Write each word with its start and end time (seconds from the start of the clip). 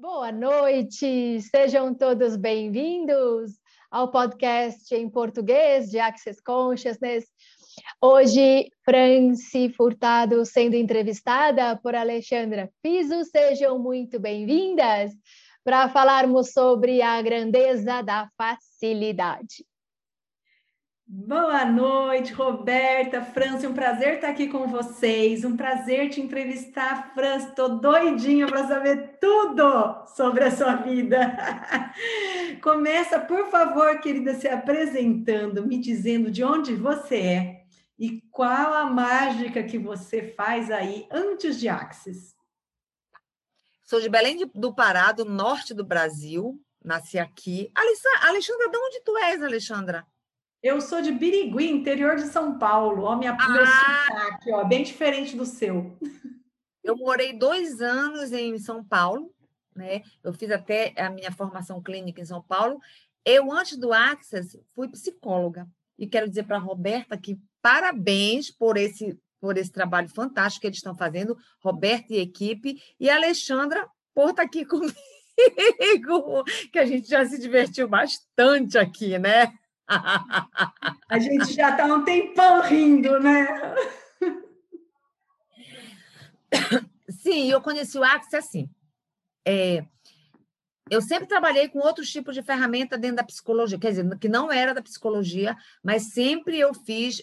Boa 0.00 0.30
noite, 0.30 1.40
sejam 1.40 1.92
todos 1.92 2.36
bem-vindos 2.36 3.58
ao 3.90 4.12
podcast 4.12 4.94
em 4.94 5.10
português 5.10 5.90
de 5.90 5.98
Access 5.98 6.40
Consciousness. 6.40 7.26
Hoje, 8.00 8.70
Franci 8.84 9.70
Furtado 9.70 10.46
sendo 10.46 10.74
entrevistada 10.74 11.76
por 11.82 11.96
Alexandra 11.96 12.70
Piso. 12.80 13.24
Sejam 13.24 13.76
muito 13.76 14.20
bem-vindas 14.20 15.10
para 15.64 15.88
falarmos 15.88 16.52
sobre 16.52 17.02
a 17.02 17.20
grandeza 17.20 18.00
da 18.00 18.30
facilidade. 18.38 19.66
Boa 21.10 21.64
noite, 21.64 22.34
Roberta, 22.34 23.24
França, 23.24 23.66
um 23.66 23.72
prazer 23.72 24.16
estar 24.16 24.28
aqui 24.28 24.46
com 24.46 24.68
vocês, 24.68 25.42
um 25.42 25.56
prazer 25.56 26.10
te 26.10 26.20
entrevistar, 26.20 27.14
França, 27.14 27.48
estou 27.48 27.78
doidinha 27.78 28.46
para 28.46 28.68
saber 28.68 29.16
tudo 29.18 30.04
sobre 30.14 30.44
a 30.44 30.50
sua 30.50 30.74
vida. 30.74 31.34
Começa, 32.62 33.18
por 33.18 33.50
favor, 33.50 33.98
querida, 34.00 34.34
se 34.34 34.46
apresentando, 34.48 35.66
me 35.66 35.78
dizendo 35.78 36.30
de 36.30 36.44
onde 36.44 36.74
você 36.74 37.16
é 37.16 37.64
e 37.98 38.20
qual 38.30 38.74
a 38.74 38.84
mágica 38.84 39.62
que 39.62 39.78
você 39.78 40.34
faz 40.36 40.70
aí 40.70 41.08
antes 41.10 41.58
de 41.58 41.70
Axis. 41.70 42.36
Sou 43.82 43.98
de 43.98 44.10
Belém 44.10 44.46
do 44.54 44.74
Pará, 44.74 45.10
do 45.12 45.24
norte 45.24 45.72
do 45.72 45.86
Brasil, 45.86 46.60
nasci 46.84 47.18
aqui. 47.18 47.70
Alexandra, 47.74 48.68
de 48.68 48.76
onde 48.76 49.00
tu 49.02 49.16
és, 49.16 49.42
Alexandra? 49.42 50.06
Eu 50.62 50.80
sou 50.80 51.00
de 51.00 51.12
Birigui, 51.12 51.70
interior 51.70 52.16
de 52.16 52.26
São 52.26 52.58
Paulo. 52.58 53.04
Ó, 53.04 53.16
minha, 53.16 53.36
ah. 53.38 53.48
meu 53.48 53.64
sotaque, 53.64 54.52
ó, 54.52 54.64
bem 54.64 54.82
diferente 54.82 55.36
do 55.36 55.46
seu. 55.46 55.96
Eu 56.82 56.96
morei 56.96 57.38
dois 57.38 57.80
anos 57.80 58.32
em 58.32 58.58
São 58.58 58.82
Paulo, 58.82 59.32
né? 59.74 60.02
Eu 60.22 60.32
fiz 60.32 60.50
até 60.50 60.92
a 60.96 61.10
minha 61.10 61.30
formação 61.30 61.80
clínica 61.80 62.20
em 62.20 62.24
São 62.24 62.42
Paulo. 62.42 62.80
Eu, 63.24 63.52
antes 63.52 63.76
do 63.76 63.92
Access, 63.92 64.60
fui 64.74 64.88
psicóloga. 64.88 65.68
E 65.96 66.06
quero 66.06 66.28
dizer 66.28 66.44
para 66.44 66.56
a 66.56 66.60
Roberta 66.60 67.16
que 67.16 67.38
parabéns 67.62 68.50
por 68.50 68.76
esse, 68.76 69.16
por 69.40 69.56
esse 69.56 69.70
trabalho 69.70 70.08
fantástico 70.08 70.62
que 70.62 70.66
eles 70.66 70.78
estão 70.78 70.94
fazendo, 70.94 71.36
Roberta 71.60 72.12
e 72.12 72.18
equipe, 72.18 72.82
e 72.98 73.08
a 73.08 73.16
Alexandra 73.16 73.88
por 74.12 74.30
estar 74.30 74.42
aqui 74.42 74.64
comigo, 74.66 74.94
que 76.72 76.78
a 76.78 76.84
gente 76.84 77.08
já 77.08 77.24
se 77.24 77.38
divertiu 77.38 77.88
bastante 77.88 78.76
aqui, 78.76 79.18
né? 79.18 79.52
A 79.88 81.18
gente 81.18 81.52
já 81.54 81.70
está 81.70 81.86
um 81.86 82.04
tempão 82.04 82.60
rindo, 82.62 83.18
né? 83.18 83.46
Sim, 87.08 87.50
eu 87.50 87.60
conheci 87.60 87.98
o 87.98 88.04
Axis 88.04 88.34
assim. 88.34 88.68
É, 89.46 89.82
eu 90.90 91.00
sempre 91.00 91.26
trabalhei 91.26 91.68
com 91.68 91.78
outros 91.78 92.10
tipos 92.10 92.34
de 92.34 92.42
ferramenta 92.42 92.98
dentro 92.98 93.16
da 93.16 93.24
psicologia, 93.24 93.78
quer 93.78 93.90
dizer, 93.90 94.18
que 94.18 94.28
não 94.28 94.52
era 94.52 94.74
da 94.74 94.82
psicologia, 94.82 95.56
mas 95.82 96.12
sempre 96.12 96.58
eu 96.58 96.74
fiz 96.74 97.22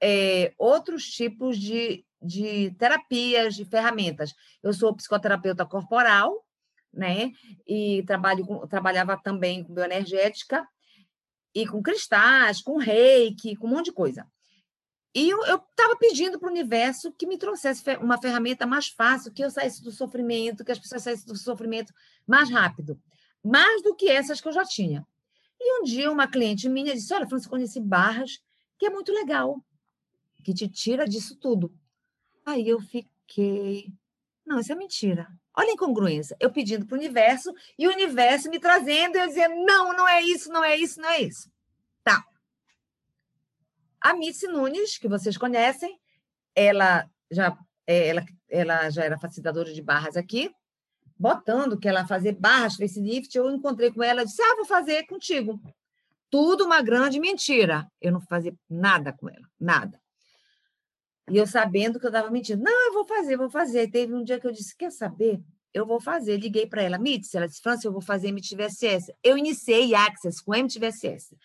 é, 0.00 0.54
outros 0.56 1.04
tipos 1.04 1.58
de, 1.58 2.04
de 2.22 2.70
terapias, 2.78 3.54
de 3.54 3.64
ferramentas. 3.64 4.32
Eu 4.62 4.72
sou 4.72 4.94
psicoterapeuta 4.94 5.66
corporal, 5.66 6.44
né? 6.92 7.32
E 7.66 8.04
trabalho 8.06 8.44
com, 8.46 8.66
trabalhava 8.66 9.20
também 9.20 9.64
com 9.64 9.74
bioenergética 9.74 10.66
e 11.56 11.66
com 11.66 11.82
cristais, 11.82 12.60
com 12.60 12.76
reiki, 12.76 13.56
com 13.56 13.66
um 13.66 13.70
monte 13.70 13.86
de 13.86 13.92
coisa. 13.92 14.30
E 15.14 15.30
eu 15.30 15.40
estava 15.40 15.96
pedindo 15.98 16.38
para 16.38 16.48
o 16.48 16.52
universo 16.52 17.10
que 17.12 17.26
me 17.26 17.38
trouxesse 17.38 17.82
uma 17.96 18.20
ferramenta 18.20 18.66
mais 18.66 18.88
fácil, 18.88 19.32
que 19.32 19.42
eu 19.42 19.50
saísse 19.50 19.82
do 19.82 19.90
sofrimento, 19.90 20.62
que 20.62 20.70
as 20.70 20.78
pessoas 20.78 21.02
saíssem 21.02 21.26
do 21.26 21.34
sofrimento 21.34 21.94
mais 22.26 22.50
rápido, 22.50 23.00
mais 23.42 23.82
do 23.82 23.94
que 23.94 24.10
essas 24.10 24.38
que 24.38 24.46
eu 24.46 24.52
já 24.52 24.66
tinha. 24.66 25.06
E 25.58 25.80
um 25.80 25.84
dia 25.84 26.12
uma 26.12 26.28
cliente 26.28 26.68
minha 26.68 26.92
disse: 26.92 27.14
Olha, 27.14 27.26
França, 27.26 27.48
conheci 27.48 27.80
barras, 27.80 28.38
que 28.78 28.84
é 28.84 28.90
muito 28.90 29.10
legal, 29.10 29.64
que 30.44 30.52
te 30.52 30.68
tira 30.68 31.08
disso 31.08 31.36
tudo. 31.36 31.74
Aí 32.44 32.68
eu 32.68 32.78
fiquei. 32.82 33.90
Não, 34.44 34.60
isso 34.60 34.72
é 34.72 34.76
mentira. 34.76 35.26
Olha 35.56 35.70
a 35.70 35.72
incongruência. 35.72 36.36
Eu 36.38 36.50
pedindo 36.50 36.84
para 36.84 36.94
o 36.94 36.98
universo 36.98 37.52
e 37.78 37.88
o 37.88 37.90
universo 37.90 38.50
me 38.50 38.60
trazendo 38.60 39.16
e 39.16 39.20
eu 39.20 39.26
dizendo: 39.26 39.54
não, 39.64 39.92
não 39.94 40.06
é 40.06 40.20
isso, 40.20 40.50
não 40.52 40.62
é 40.62 40.76
isso, 40.76 41.00
não 41.00 41.08
é 41.08 41.22
isso. 41.22 41.50
Tá. 42.04 42.22
A 43.98 44.14
Missy 44.14 44.46
Nunes, 44.46 44.98
que 44.98 45.08
vocês 45.08 45.38
conhecem, 45.38 45.98
ela 46.54 47.08
já, 47.30 47.56
é, 47.86 48.08
ela, 48.08 48.24
ela 48.48 48.90
já 48.90 49.04
era 49.04 49.18
facilitadora 49.18 49.72
de 49.72 49.80
barras 49.80 50.16
aqui, 50.16 50.54
botando 51.18 51.78
que 51.78 51.88
ela 51.88 52.06
fazia 52.06 52.36
barras 52.38 52.76
facelift, 52.76 53.34
eu 53.34 53.50
encontrei 53.50 53.90
com 53.90 54.02
ela 54.02 54.22
e 54.22 54.26
disse: 54.26 54.42
Ah, 54.42 54.56
vou 54.56 54.66
fazer 54.66 55.06
contigo. 55.06 55.58
Tudo 56.28 56.64
uma 56.64 56.82
grande 56.82 57.18
mentira. 57.18 57.90
Eu 58.00 58.12
não 58.12 58.20
fazia 58.20 58.54
nada 58.68 59.12
com 59.12 59.28
ela, 59.28 59.48
nada. 59.58 59.98
E 61.30 61.36
eu 61.36 61.46
sabendo 61.46 61.98
que 61.98 62.06
eu 62.06 62.10
estava 62.10 62.30
mentindo. 62.30 62.62
Não, 62.62 62.86
eu 62.86 62.92
vou 62.92 63.04
fazer, 63.04 63.36
vou 63.36 63.50
fazer. 63.50 63.90
Teve 63.90 64.14
um 64.14 64.22
dia 64.22 64.38
que 64.38 64.46
eu 64.46 64.52
disse: 64.52 64.76
Quer 64.76 64.92
saber? 64.92 65.40
Eu 65.74 65.84
vou 65.84 66.00
fazer. 66.00 66.36
Liguei 66.36 66.66
para 66.66 66.82
ela, 66.82 66.98
MITS. 66.98 67.34
Ela 67.34 67.46
disse: 67.46 67.60
França, 67.60 67.86
eu 67.86 67.92
vou 67.92 68.00
fazer 68.00 68.28
MTVSS. 68.28 69.12
Eu 69.22 69.36
iniciei 69.36 69.94
Access 69.94 70.42
com 70.42 70.54
MTVSS. 70.54 71.36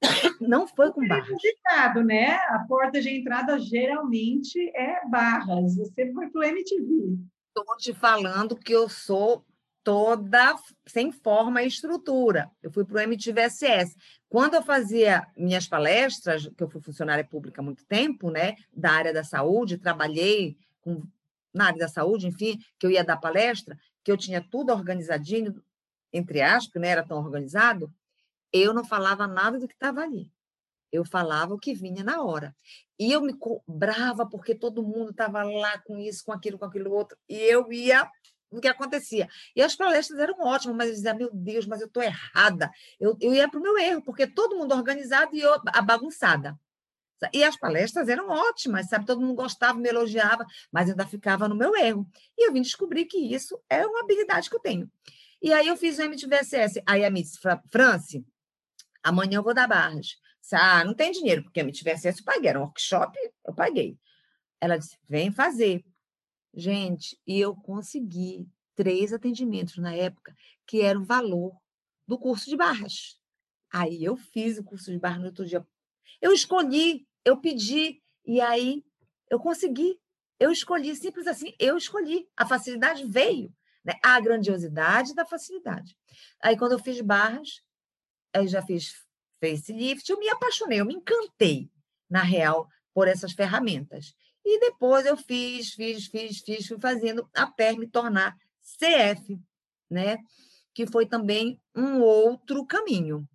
Não 0.40 0.66
foi 0.66 0.90
com 0.92 1.06
barras. 1.06 1.38
É 1.68 2.02
né? 2.02 2.34
A 2.48 2.64
porta 2.66 3.00
de 3.00 3.10
entrada 3.10 3.58
geralmente 3.58 4.58
é 4.74 5.06
barras. 5.06 5.76
Você 5.76 6.12
foi 6.12 6.30
para 6.30 6.40
o 6.40 6.44
MTV. 6.44 7.18
Estou 7.48 7.76
te 7.76 7.92
falando 7.92 8.56
que 8.56 8.72
eu 8.72 8.88
sou 8.88 9.44
toda 9.84 10.54
sem 10.86 11.12
forma 11.12 11.62
e 11.62 11.66
estrutura. 11.66 12.50
Eu 12.62 12.70
fui 12.70 12.84
para 12.84 12.96
o 12.96 13.00
MTVSS. 13.00 13.94
Quando 14.30 14.54
eu 14.54 14.62
fazia 14.62 15.26
minhas 15.36 15.66
palestras, 15.66 16.48
que 16.56 16.62
eu 16.62 16.70
fui 16.70 16.80
funcionária 16.80 17.24
pública 17.24 17.60
há 17.60 17.64
muito 17.64 17.84
tempo, 17.84 18.30
né, 18.30 18.54
da 18.72 18.92
área 18.92 19.12
da 19.12 19.24
saúde, 19.24 19.76
trabalhei 19.76 20.56
com, 20.80 21.02
na 21.52 21.66
área 21.66 21.80
da 21.80 21.88
saúde, 21.88 22.28
enfim, 22.28 22.56
que 22.78 22.86
eu 22.86 22.92
ia 22.92 23.02
dar 23.02 23.16
palestra, 23.16 23.76
que 24.04 24.10
eu 24.10 24.16
tinha 24.16 24.40
tudo 24.40 24.72
organizadinho, 24.72 25.60
entre 26.12 26.40
aspas, 26.40 26.80
não 26.80 26.88
era 26.88 27.02
tão 27.02 27.18
organizado, 27.18 27.92
eu 28.52 28.72
não 28.72 28.84
falava 28.84 29.26
nada 29.26 29.58
do 29.58 29.66
que 29.66 29.74
estava 29.74 30.00
ali. 30.00 30.30
Eu 30.92 31.04
falava 31.04 31.52
o 31.52 31.58
que 31.58 31.74
vinha 31.74 32.04
na 32.04 32.22
hora. 32.22 32.54
E 33.00 33.10
eu 33.10 33.20
me 33.20 33.34
cobrava 33.34 34.24
porque 34.24 34.54
todo 34.54 34.80
mundo 34.80 35.10
estava 35.10 35.42
lá 35.42 35.76
com 35.78 35.98
isso, 35.98 36.24
com 36.24 36.30
aquilo, 36.30 36.56
com 36.56 36.64
aquilo 36.64 36.92
outro, 36.92 37.18
e 37.28 37.34
eu 37.36 37.72
ia 37.72 38.08
no 38.50 38.60
que 38.60 38.68
acontecia. 38.68 39.28
E 39.54 39.62
as 39.62 39.76
palestras 39.76 40.18
eram 40.18 40.40
ótimas, 40.40 40.76
mas 40.76 40.88
eu 40.88 40.94
dizia, 40.94 41.14
meu 41.14 41.30
Deus, 41.32 41.66
mas 41.66 41.80
eu 41.80 41.86
estou 41.86 42.02
errada. 42.02 42.70
Eu, 42.98 43.16
eu 43.20 43.34
ia 43.34 43.48
para 43.48 43.60
o 43.60 43.62
meu 43.62 43.78
erro, 43.78 44.02
porque 44.02 44.26
todo 44.26 44.56
mundo 44.56 44.74
organizado 44.74 45.34
e 45.34 45.40
eu 45.40 45.60
bagunçada. 45.84 46.58
E 47.34 47.44
as 47.44 47.56
palestras 47.56 48.08
eram 48.08 48.28
ótimas, 48.28 48.88
sabe? 48.88 49.04
Todo 49.04 49.20
mundo 49.20 49.34
gostava, 49.34 49.78
me 49.78 49.88
elogiava, 49.88 50.46
mas 50.72 50.88
eu 50.88 50.92
ainda 50.92 51.06
ficava 51.06 51.46
no 51.48 51.54
meu 51.54 51.76
erro. 51.76 52.06
E 52.36 52.46
eu 52.46 52.52
vim 52.52 52.62
descobrir 52.62 53.04
que 53.04 53.18
isso 53.18 53.60
é 53.68 53.86
uma 53.86 54.00
habilidade 54.00 54.48
que 54.48 54.56
eu 54.56 54.60
tenho. 54.60 54.90
E 55.42 55.52
aí 55.52 55.68
eu 55.68 55.76
fiz 55.76 55.98
o 55.98 56.02
MTVSS. 56.02 56.82
Aí 56.86 57.04
a 57.04 57.10
Miss 57.10 57.38
France, 57.70 58.24
amanhã 59.02 59.38
eu 59.38 59.42
vou 59.42 59.52
dar 59.52 59.68
barras. 59.68 60.16
Ah, 60.52 60.82
não 60.84 60.94
tem 60.94 61.12
dinheiro, 61.12 61.44
porque 61.44 61.60
a 61.60 61.62
MTVSS 61.62 62.20
eu 62.20 62.24
paguei, 62.24 62.48
era 62.48 62.58
um 62.58 62.62
workshop, 62.62 63.16
eu 63.46 63.54
paguei. 63.54 63.96
Ela 64.60 64.78
disse, 64.78 64.98
vem 65.08 65.30
fazer. 65.30 65.84
Gente, 66.52 67.18
e 67.26 67.38
eu 67.38 67.54
consegui 67.54 68.48
três 68.74 69.12
atendimentos 69.12 69.76
na 69.78 69.94
época, 69.94 70.34
que 70.66 70.80
era 70.80 70.98
o 70.98 71.04
valor 71.04 71.56
do 72.06 72.18
curso 72.18 72.48
de 72.48 72.56
barras. 72.56 73.18
Aí 73.72 74.02
eu 74.02 74.16
fiz 74.16 74.58
o 74.58 74.64
curso 74.64 74.90
de 74.90 74.98
barras 74.98 75.20
no 75.20 75.26
outro 75.26 75.46
dia. 75.46 75.64
Eu 76.20 76.32
escolhi, 76.32 77.06
eu 77.24 77.36
pedi, 77.40 78.02
e 78.26 78.40
aí 78.40 78.84
eu 79.30 79.38
consegui. 79.38 79.98
Eu 80.38 80.50
escolhi, 80.50 80.96
simples 80.96 81.26
assim, 81.26 81.54
eu 81.58 81.76
escolhi. 81.76 82.28
A 82.36 82.46
facilidade 82.46 83.04
veio. 83.04 83.54
Né? 83.84 83.94
A 84.02 84.20
grandiosidade 84.20 85.14
da 85.14 85.24
facilidade. 85.24 85.96
Aí, 86.42 86.56
quando 86.56 86.72
eu 86.72 86.78
fiz 86.78 87.00
barras, 87.00 87.62
aí 88.34 88.48
já 88.48 88.62
fiz 88.62 88.94
facelift, 89.40 90.08
eu 90.10 90.18
me 90.18 90.28
apaixonei, 90.28 90.80
eu 90.80 90.84
me 90.84 90.94
encantei, 90.94 91.70
na 92.08 92.22
real, 92.22 92.68
por 92.92 93.08
essas 93.08 93.32
ferramentas. 93.32 94.14
E 94.44 94.58
depois 94.60 95.06
eu 95.06 95.16
fiz, 95.16 95.74
fiz, 95.74 96.06
fiz, 96.06 96.40
fiz, 96.40 96.66
fui 96.66 96.78
fazendo 96.80 97.28
até 97.34 97.76
me 97.76 97.86
tornar 97.86 98.36
CF, 98.60 99.38
né? 99.90 100.18
Que 100.74 100.86
foi 100.86 101.06
também 101.06 101.60
um 101.74 102.00
outro 102.00 102.64
caminho. 102.64 103.28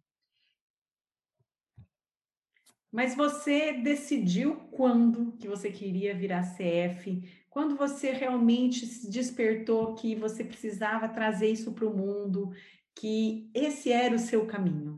Mas 2.91 3.13
você 3.13 3.73
decidiu 3.73 4.55
quando 4.71 5.33
que 5.33 5.49
você 5.49 5.69
queria 5.69 6.15
virar 6.15 6.43
CF? 6.55 7.45
Quando 7.49 7.75
você 7.75 8.11
realmente 8.11 8.85
se 8.85 9.09
despertou 9.09 9.95
que 9.95 10.15
você 10.15 10.45
precisava 10.45 11.09
trazer 11.09 11.49
isso 11.51 11.73
para 11.73 11.85
o 11.85 11.95
mundo, 11.95 12.53
que 12.95 13.49
esse 13.53 13.91
era 13.91 14.15
o 14.15 14.19
seu 14.19 14.45
caminho? 14.45 14.97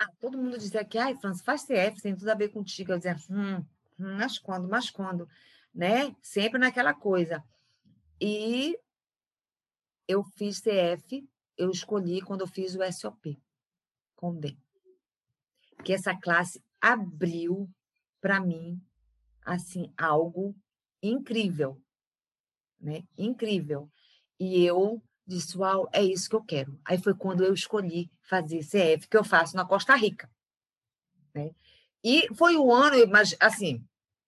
Ah, 0.00 0.10
todo 0.20 0.36
mundo 0.36 0.58
dizia 0.58 0.84
que, 0.84 0.98
ai, 0.98 1.14
França, 1.14 1.44
faz 1.44 1.62
CF, 1.62 2.02
tem 2.02 2.16
tudo 2.16 2.28
a 2.28 2.34
ver 2.34 2.48
contigo. 2.48 2.90
Eu 2.90 2.98
dizia, 2.98 3.16
hum, 3.30 3.64
mas 3.96 4.38
quando, 4.38 4.68
mas 4.68 4.90
quando, 4.90 5.28
né? 5.74 6.14
Sempre 6.22 6.58
naquela 6.58 6.94
coisa. 6.94 7.42
E 8.20 8.78
eu 10.06 10.22
fiz 10.22 10.60
CF, 10.60 11.26
eu 11.56 11.70
escolhi 11.70 12.20
quando 12.20 12.42
eu 12.42 12.46
fiz 12.46 12.74
o 12.74 12.92
SOP 12.92 13.38
com 14.14 14.34
D. 14.34 14.56
Que 15.84 15.92
essa 15.92 16.14
classe 16.16 16.62
abriu 16.80 17.68
para 18.20 18.40
mim 18.40 18.80
assim 19.44 19.92
algo 19.98 20.56
incrível, 21.02 21.80
né? 22.80 23.04
Incrível. 23.18 23.90
E 24.38 24.64
eu 24.64 25.02
disse, 25.26 25.56
uau, 25.56 25.88
é 25.92 26.02
isso 26.02 26.28
que 26.28 26.36
eu 26.36 26.42
quero. 26.42 26.78
Aí 26.84 26.98
foi 26.98 27.14
quando 27.14 27.44
eu 27.44 27.52
escolhi 27.52 28.10
fazer 28.22 28.60
CF, 28.60 29.08
que 29.08 29.16
eu 29.16 29.24
faço 29.24 29.56
na 29.56 29.64
Costa 29.64 29.94
Rica. 29.94 30.30
Né? 31.34 31.50
E 32.04 32.28
foi 32.34 32.54
o 32.56 32.70
ano, 32.70 32.96
mas 33.08 33.34
assim, 33.40 33.82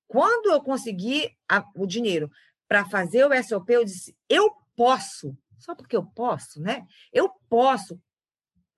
quando 0.08 0.50
eu 0.50 0.62
consegui 0.62 1.30
a, 1.46 1.62
o 1.74 1.86
dinheiro 1.86 2.30
para 2.66 2.86
fazer 2.86 3.26
o 3.26 3.42
SOP, 3.44 3.70
eu 3.70 3.84
disse, 3.84 4.16
eu 4.28 4.50
posso, 4.74 5.36
só 5.58 5.74
porque 5.74 5.94
eu 5.94 6.04
posso, 6.04 6.60
né? 6.60 6.86
Eu 7.12 7.28
posso, 7.48 8.00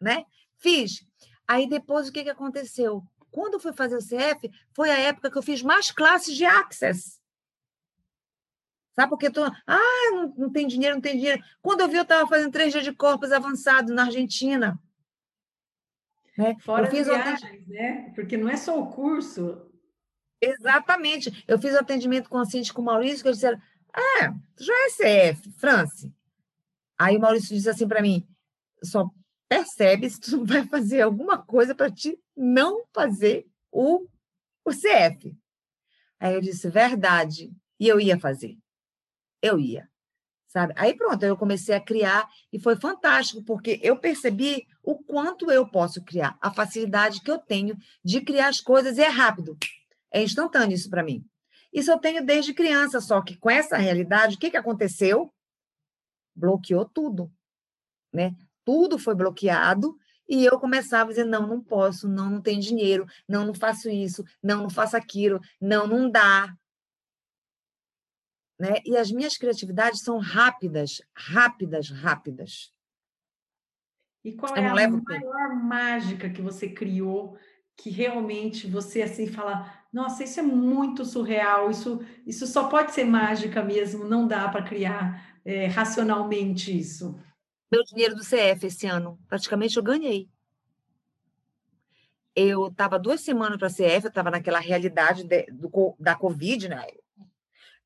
né? 0.01 0.25
Fiz. 0.57 1.07
Aí 1.47 1.69
depois 1.69 2.09
o 2.09 2.13
que, 2.13 2.25
que 2.25 2.31
aconteceu? 2.31 3.05
Quando 3.31 3.55
eu 3.55 3.61
fui 3.61 3.73
fazer 3.73 3.97
o 3.97 4.01
CF, 4.01 4.51
foi 4.75 4.91
a 4.91 4.99
época 4.99 5.31
que 5.31 5.39
eu 5.39 5.43
fiz 5.43 5.63
mais 5.63 5.91
classes 5.91 6.37
de 6.37 6.45
Access. 6.45 7.21
Sabe 8.99 9.11
porque 9.11 9.31
tu, 9.31 9.43
ah, 9.45 10.11
não, 10.11 10.35
não 10.37 10.51
tem 10.51 10.67
dinheiro, 10.67 10.97
não 10.97 11.01
tem 11.01 11.17
dinheiro. 11.17 11.41
Quando 11.63 11.83
eu 11.83 11.89
vi, 11.89 11.97
eu 11.97 12.03
estava 12.03 12.29
fazendo 12.29 12.51
três 12.51 12.73
dias 12.73 12.83
de 12.83 12.93
corpos 12.93 13.31
avançado 13.31 13.95
na 13.95 14.07
Argentina. 14.07 14.77
Né? 16.39 16.57
Fora 16.61 16.87
eu 16.87 16.91
fiz 16.93 17.09
viagens, 17.09 17.67
né? 17.67 18.13
Porque 18.15 18.37
não 18.37 18.49
é 18.49 18.57
só 18.57 18.81
o 18.81 18.87
curso. 18.87 19.69
Exatamente. 20.41 21.45
Eu 21.49 21.59
fiz 21.59 21.75
atendimento 21.75 22.31
consciente 22.31 22.73
com 22.73 22.81
o 22.81 22.85
Maurício, 22.85 23.23
que 23.23 23.29
eles 23.29 23.39
disseram, 23.39 23.61
ah, 23.93 24.33
tu 24.55 24.63
já 24.63 24.73
é 24.73 25.33
CF, 25.33 25.51
France. 25.59 26.15
Aí 26.97 27.17
o 27.17 27.21
Maurício 27.21 27.57
disse 27.57 27.69
assim 27.69 27.89
para 27.89 28.01
mim, 28.01 28.25
só 28.85 29.11
percebe 29.49 30.09
se 30.09 30.21
tu 30.21 30.45
vai 30.47 30.65
fazer 30.65 31.01
alguma 31.01 31.45
coisa 31.45 31.75
para 31.75 31.91
te 31.91 32.17
não 32.37 32.85
fazer 32.95 33.45
o, 33.73 34.07
o 34.65 34.71
CF. 34.71 35.37
Aí 36.21 36.35
eu 36.35 36.41
disse, 36.41 36.71
verdade. 36.71 37.53
E 37.81 37.89
eu 37.89 37.99
ia 37.99 38.17
fazer. 38.17 38.57
Eu 39.43 39.59
ia. 39.59 39.91
Sabe? 40.49 40.73
Aí 40.77 40.95
pronto, 40.97 41.23
eu 41.23 41.37
comecei 41.37 41.75
a 41.75 41.81
criar 41.81 42.29
e 42.53 42.59
foi 42.59 42.75
fantástico, 42.75 43.45
porque 43.45 43.79
eu 43.83 43.97
percebi 43.99 44.67
o 44.83 44.97
quanto 44.97 45.51
eu 45.51 45.69
posso 45.69 46.03
criar, 46.03 46.37
a 46.41 46.51
facilidade 46.51 47.21
que 47.21 47.31
eu 47.31 47.39
tenho 47.39 47.77
de 48.03 48.21
criar 48.23 48.49
as 48.49 48.61
coisas 48.61 48.99
e 48.99 49.03
é 49.03 49.09
rápido. 49.09 49.57
É 50.11 50.23
instantâneo 50.23 50.75
isso 50.75 50.89
para 50.89 51.05
mim. 51.05 51.25
Isso 51.73 51.91
eu 51.91 51.99
tenho 51.99 52.25
desde 52.25 52.55
criança, 52.55 53.01
só 53.01 53.21
que 53.21 53.37
com 53.37 53.51
essa 53.51 53.77
realidade, 53.77 54.37
o 54.37 54.39
que, 54.39 54.51
que 54.51 54.57
aconteceu? 54.57 55.31
Bloqueou 56.35 56.87
tudo. 56.87 57.31
Né? 58.11 58.35
tudo 58.69 58.99
foi 58.99 59.15
bloqueado 59.15 59.97
e 60.29 60.45
eu 60.45 60.61
começava 60.61 61.09
a 61.09 61.13
dizer: 61.15 61.25
não, 61.25 61.47
não 61.47 61.59
posso, 61.59 62.07
não, 62.07 62.29
não 62.29 62.43
tem 62.43 62.61
dinheiro, 62.61 63.07
não, 63.27 63.47
não 63.47 63.55
faço 63.55 63.89
isso, 63.89 64.23
não, 64.43 64.61
não 64.65 64.69
faço 64.69 64.95
aquilo, 64.95 65.41
não, 65.59 65.87
não 65.87 66.11
dá. 66.11 66.55
Né? 68.59 68.81
E 68.85 68.97
as 68.97 69.11
minhas 69.11 69.37
criatividades 69.37 70.01
são 70.01 70.19
rápidas, 70.19 71.01
rápidas, 71.15 71.91
rápidas. 71.91 72.73
E 74.25 74.33
qual 74.33 74.57
é 74.57 74.67
a 74.67 74.75
maior 74.75 75.57
mágica 75.57 76.29
que 76.29 76.43
você 76.43 76.69
criou 76.69 77.39
que 77.77 77.91
realmente 77.91 78.67
você 78.67 79.03
assim 79.03 79.29
fala, 79.29 79.73
nossa, 79.93 80.25
isso 80.25 80.41
é 80.41 80.43
muito 80.43 81.05
surreal, 81.05 81.71
isso, 81.71 82.05
isso 82.27 82.45
só 82.45 82.69
pode 82.69 82.93
ser 82.93 83.05
mágica 83.05 83.63
mesmo, 83.63 84.05
não 84.05 84.27
dá 84.27 84.49
para 84.49 84.65
criar 84.65 85.39
é, 85.45 85.67
racionalmente 85.67 86.77
isso 86.77 87.17
meu 87.71 87.85
dinheiro 87.85 88.15
do 88.15 88.23
CF 88.23 88.67
esse 88.67 88.87
ano. 88.87 89.19
Praticamente 89.29 89.77
eu 89.77 89.83
ganhei. 89.83 90.29
Eu 92.35 92.69
estava 92.69 92.99
duas 92.99 93.21
semanas 93.21 93.59
para 93.59 93.67
a 93.67 93.71
CF, 93.71 94.05
eu 94.05 94.09
estava 94.09 94.31
naquela 94.31 94.61
realidade 94.61 95.25
de, 95.25 95.47
do, 95.47 95.95
da 95.99 96.15
Covid, 96.15 96.69
né? 96.69 96.87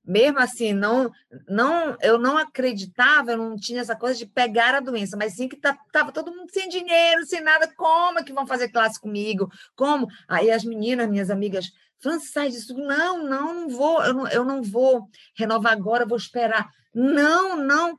Mesmo 0.04 0.40
assim, 0.40 0.72
não, 0.72 1.12
não, 1.49 1.96
eu 2.00 2.19
não 2.19 2.37
acreditava, 2.37 3.32
eu 3.32 3.38
não 3.38 3.56
tinha 3.56 3.81
essa 3.81 3.94
coisa 3.94 4.19
de 4.19 4.26
pegar 4.26 4.75
a 4.75 4.81
doença, 4.81 5.16
mas 5.16 5.34
sim 5.34 5.49
que 5.49 5.54
estava 5.54 5.78
tá, 5.93 6.10
todo 6.10 6.34
mundo 6.34 6.50
sem 6.50 6.69
dinheiro, 6.69 7.25
sem 7.25 7.40
nada. 7.40 7.72
Como 7.76 8.19
é 8.19 8.25
que 8.25 8.32
vão 8.32 8.46
fazer 8.46 8.69
classe 8.69 9.00
comigo? 9.00 9.49
Como? 9.76 10.08
Aí 10.26 10.50
as 10.50 10.64
meninas, 10.64 11.08
minhas 11.08 11.31
amigas, 11.31 11.70
Francis, 12.00 12.32
sai 12.32 12.50
disso. 12.50 12.75
Não, 12.75 13.25
não, 13.25 13.54
não 13.54 13.69
vou, 13.69 14.02
eu 14.04 14.12
não, 14.12 14.28
eu 14.28 14.44
não 14.44 14.62
vou 14.62 15.08
renovar 15.37 15.72
agora, 15.72 16.04
vou 16.04 16.19
esperar. 16.19 16.69
Não, 16.93 17.56
não. 17.56 17.96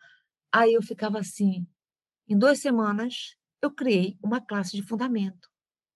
Aí 0.51 0.73
eu 0.73 0.81
ficava 0.81 1.19
assim, 1.19 1.65
em 2.27 2.37
duas 2.37 2.59
semanas, 2.59 3.35
eu 3.61 3.71
criei 3.71 4.17
uma 4.21 4.41
classe 4.41 4.75
de 4.75 4.83
fundamento 4.83 5.49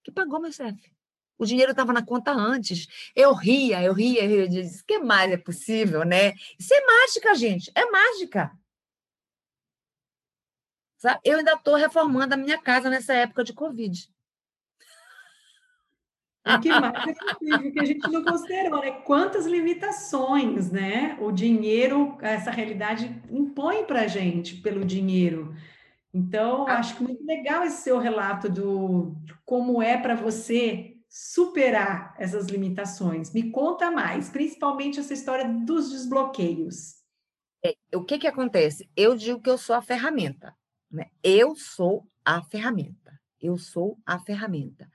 que 0.04 0.12
pagou 0.12 0.40
meu 0.40 0.54
CEF. 0.54 0.97
O 1.38 1.46
dinheiro 1.46 1.72
estava 1.72 1.94
na 1.94 2.04
conta 2.04 2.32
antes. 2.32 2.88
Eu 3.16 3.34
ria, 3.34 3.82
eu 3.84 3.94
ria, 3.94 4.24
eu 4.24 4.30
ria. 4.30 4.42
Eu 4.42 4.48
disse, 4.48 4.84
que 4.84 5.00
mais 5.00 5.32
é 5.32 5.38
possível, 5.38 6.04
né? 6.04 6.34
Isso 6.58 6.74
é 6.74 6.86
mágica, 6.86 7.36
gente. 7.36 7.72
É 7.76 7.86
mágica. 7.86 8.52
Sabe? 10.98 11.20
Eu 11.24 11.38
ainda 11.38 11.54
estou 11.54 11.76
reformando 11.76 12.34
a 12.34 12.38
minha 12.38 12.58
casa 12.58 12.90
nessa 12.90 13.14
época 13.14 13.44
de 13.44 13.54
Covid. 13.54 14.10
O 16.44 16.60
que 16.62 16.70
mais 16.70 17.08
é 17.08 17.14
possível, 17.14 17.72
que 17.72 17.80
a 17.80 17.86
gente 17.86 18.10
não 18.10 18.24
considerou, 18.24 18.80
né? 18.80 18.92
Quantas 19.02 19.46
limitações, 19.46 20.72
né? 20.72 21.18
O 21.20 21.32
dinheiro, 21.32 22.18
essa 22.22 22.50
realidade 22.50 23.22
impõe 23.30 23.84
para 23.84 24.02
a 24.02 24.08
gente 24.08 24.56
pelo 24.56 24.86
dinheiro. 24.86 25.54
Então, 26.14 26.66
acho 26.68 26.96
que 26.96 27.04
muito 27.04 27.24
legal 27.26 27.64
esse 27.64 27.84
seu 27.84 28.00
relato 28.00 28.50
do 28.50 29.16
como 29.46 29.82
é 29.82 29.98
para 29.98 30.16
você 30.16 30.97
superar 31.10 32.16
essas 32.18 32.48
limitações. 32.48 33.34
Me 33.34 33.52
conta 33.52 33.90
mais, 33.90 34.30
principalmente 34.30 35.00
essa 35.00 35.14
história 35.14 35.48
dos 35.48 35.90
desbloqueios. 35.92 36.98
É, 37.64 37.76
o 37.96 38.04
que 38.04 38.20
que 38.20 38.28
acontece? 38.28 38.90
Eu 38.96 39.16
digo 39.16 39.42
que 39.42 39.50
eu 39.50 39.58
sou 39.58 39.76
a 39.76 39.82
ferramenta, 39.82 40.56
né? 40.92 41.10
Eu 41.24 41.56
sou 41.56 42.08
a 42.24 42.44
ferramenta. 42.44 43.20
Eu 43.42 43.58
sou 43.58 43.98
a 44.06 44.20
ferramenta. 44.20 44.90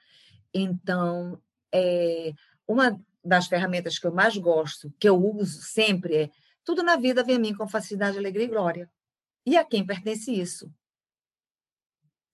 Então, 0.53 1.41
é, 1.73 2.33
uma 2.67 3.01
das 3.25 3.47
ferramentas 3.47 3.99
que 3.99 4.07
eu 4.07 4.13
mais 4.13 4.37
gosto, 4.37 4.93
que 4.99 5.09
eu 5.09 5.17
uso 5.17 5.63
sempre, 5.63 6.17
é 6.17 6.31
tudo 6.65 6.83
na 6.83 6.97
vida 6.97 7.25
vem 7.25 7.37
a 7.37 7.39
mim 7.39 7.55
com 7.55 7.67
facilidade, 7.67 8.19
alegria 8.19 8.45
e 8.45 8.49
glória. 8.49 8.91
E 9.45 9.57
a 9.57 9.65
quem 9.65 9.85
pertence 9.85 10.33
isso? 10.33 10.73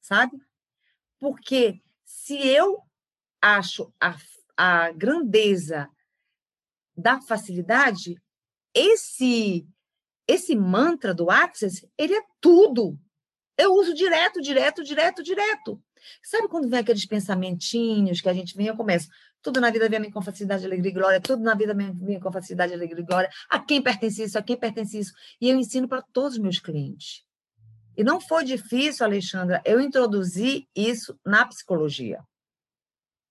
sabe? 0.08 0.40
Porque 1.18 1.82
se 2.04 2.34
eu 2.34 2.82
acho 3.40 3.92
a, 4.00 4.16
a 4.56 4.92
grandeza 4.92 5.88
da 6.96 7.20
facilidade, 7.20 8.20
esse 8.74 9.66
esse 10.26 10.54
mantra 10.54 11.14
do 11.14 11.30
Access, 11.30 11.88
ele 11.96 12.14
é 12.14 12.22
tudo. 12.38 12.98
Eu 13.56 13.72
uso 13.72 13.94
direto, 13.94 14.42
direto, 14.42 14.84
direto, 14.84 15.22
direto. 15.22 15.82
Sabe 16.22 16.48
quando 16.48 16.68
vem 16.68 16.78
aqueles 16.78 17.06
pensamentinhos 17.06 18.20
que 18.20 18.28
a 18.28 18.34
gente 18.34 18.54
vem 18.54 18.68
e 18.68 18.76
começa? 18.76 19.08
Tudo 19.40 19.60
na 19.60 19.70
vida 19.70 19.88
vem 19.88 20.10
com 20.10 20.20
facilidade, 20.20 20.66
alegria 20.66 20.90
e 20.90 20.94
glória, 20.94 21.20
tudo 21.20 21.42
na 21.42 21.54
vida 21.54 21.74
vem 21.74 22.20
com 22.20 22.30
facilidade, 22.30 22.74
alegria 22.74 23.02
e 23.02 23.06
glória. 23.06 23.30
A 23.48 23.58
quem 23.58 23.80
pertence 23.80 24.22
isso, 24.22 24.38
a 24.38 24.42
quem 24.42 24.56
pertence 24.56 24.98
isso. 24.98 25.12
E 25.40 25.48
eu 25.48 25.56
ensino 25.56 25.88
para 25.88 26.02
todos 26.02 26.34
os 26.34 26.38
meus 26.38 26.58
clientes. 26.58 27.24
E 27.96 28.04
não 28.04 28.20
foi 28.20 28.44
difícil, 28.44 29.04
Alexandra, 29.04 29.60
eu 29.64 29.80
introduzir 29.80 30.68
isso 30.76 31.18
na 31.24 31.44
psicologia, 31.46 32.22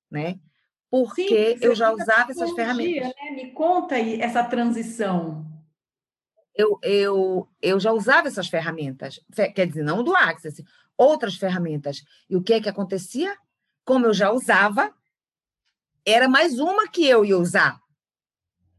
né? 0.09 0.39
Porque 0.89 1.57
Sim, 1.57 1.65
eu 1.65 1.75
já 1.75 1.91
usava 1.91 2.31
essas 2.31 2.51
ferramentas. 2.51 3.13
Né? 3.15 3.31
Me 3.31 3.51
conta 3.51 3.95
aí 3.95 4.21
essa 4.21 4.43
transição. 4.43 5.45
Eu, 6.55 6.79
eu, 6.81 7.47
eu 7.61 7.79
já 7.79 7.91
usava 7.91 8.27
essas 8.27 8.47
ferramentas, 8.47 9.19
quer 9.53 9.67
dizer, 9.67 9.83
não 9.83 10.03
do 10.03 10.15
Access, 10.15 10.63
outras 10.97 11.35
ferramentas. 11.35 12.03
E 12.29 12.35
o 12.35 12.41
que 12.41 12.53
é 12.53 12.61
que 12.61 12.69
acontecia? 12.69 13.37
Como 13.85 14.05
eu 14.05 14.13
já 14.13 14.31
usava, 14.31 14.91
era 16.05 16.27
mais 16.27 16.57
uma 16.57 16.87
que 16.87 17.05
eu 17.05 17.23
ia 17.23 17.37
usar. 17.37 17.79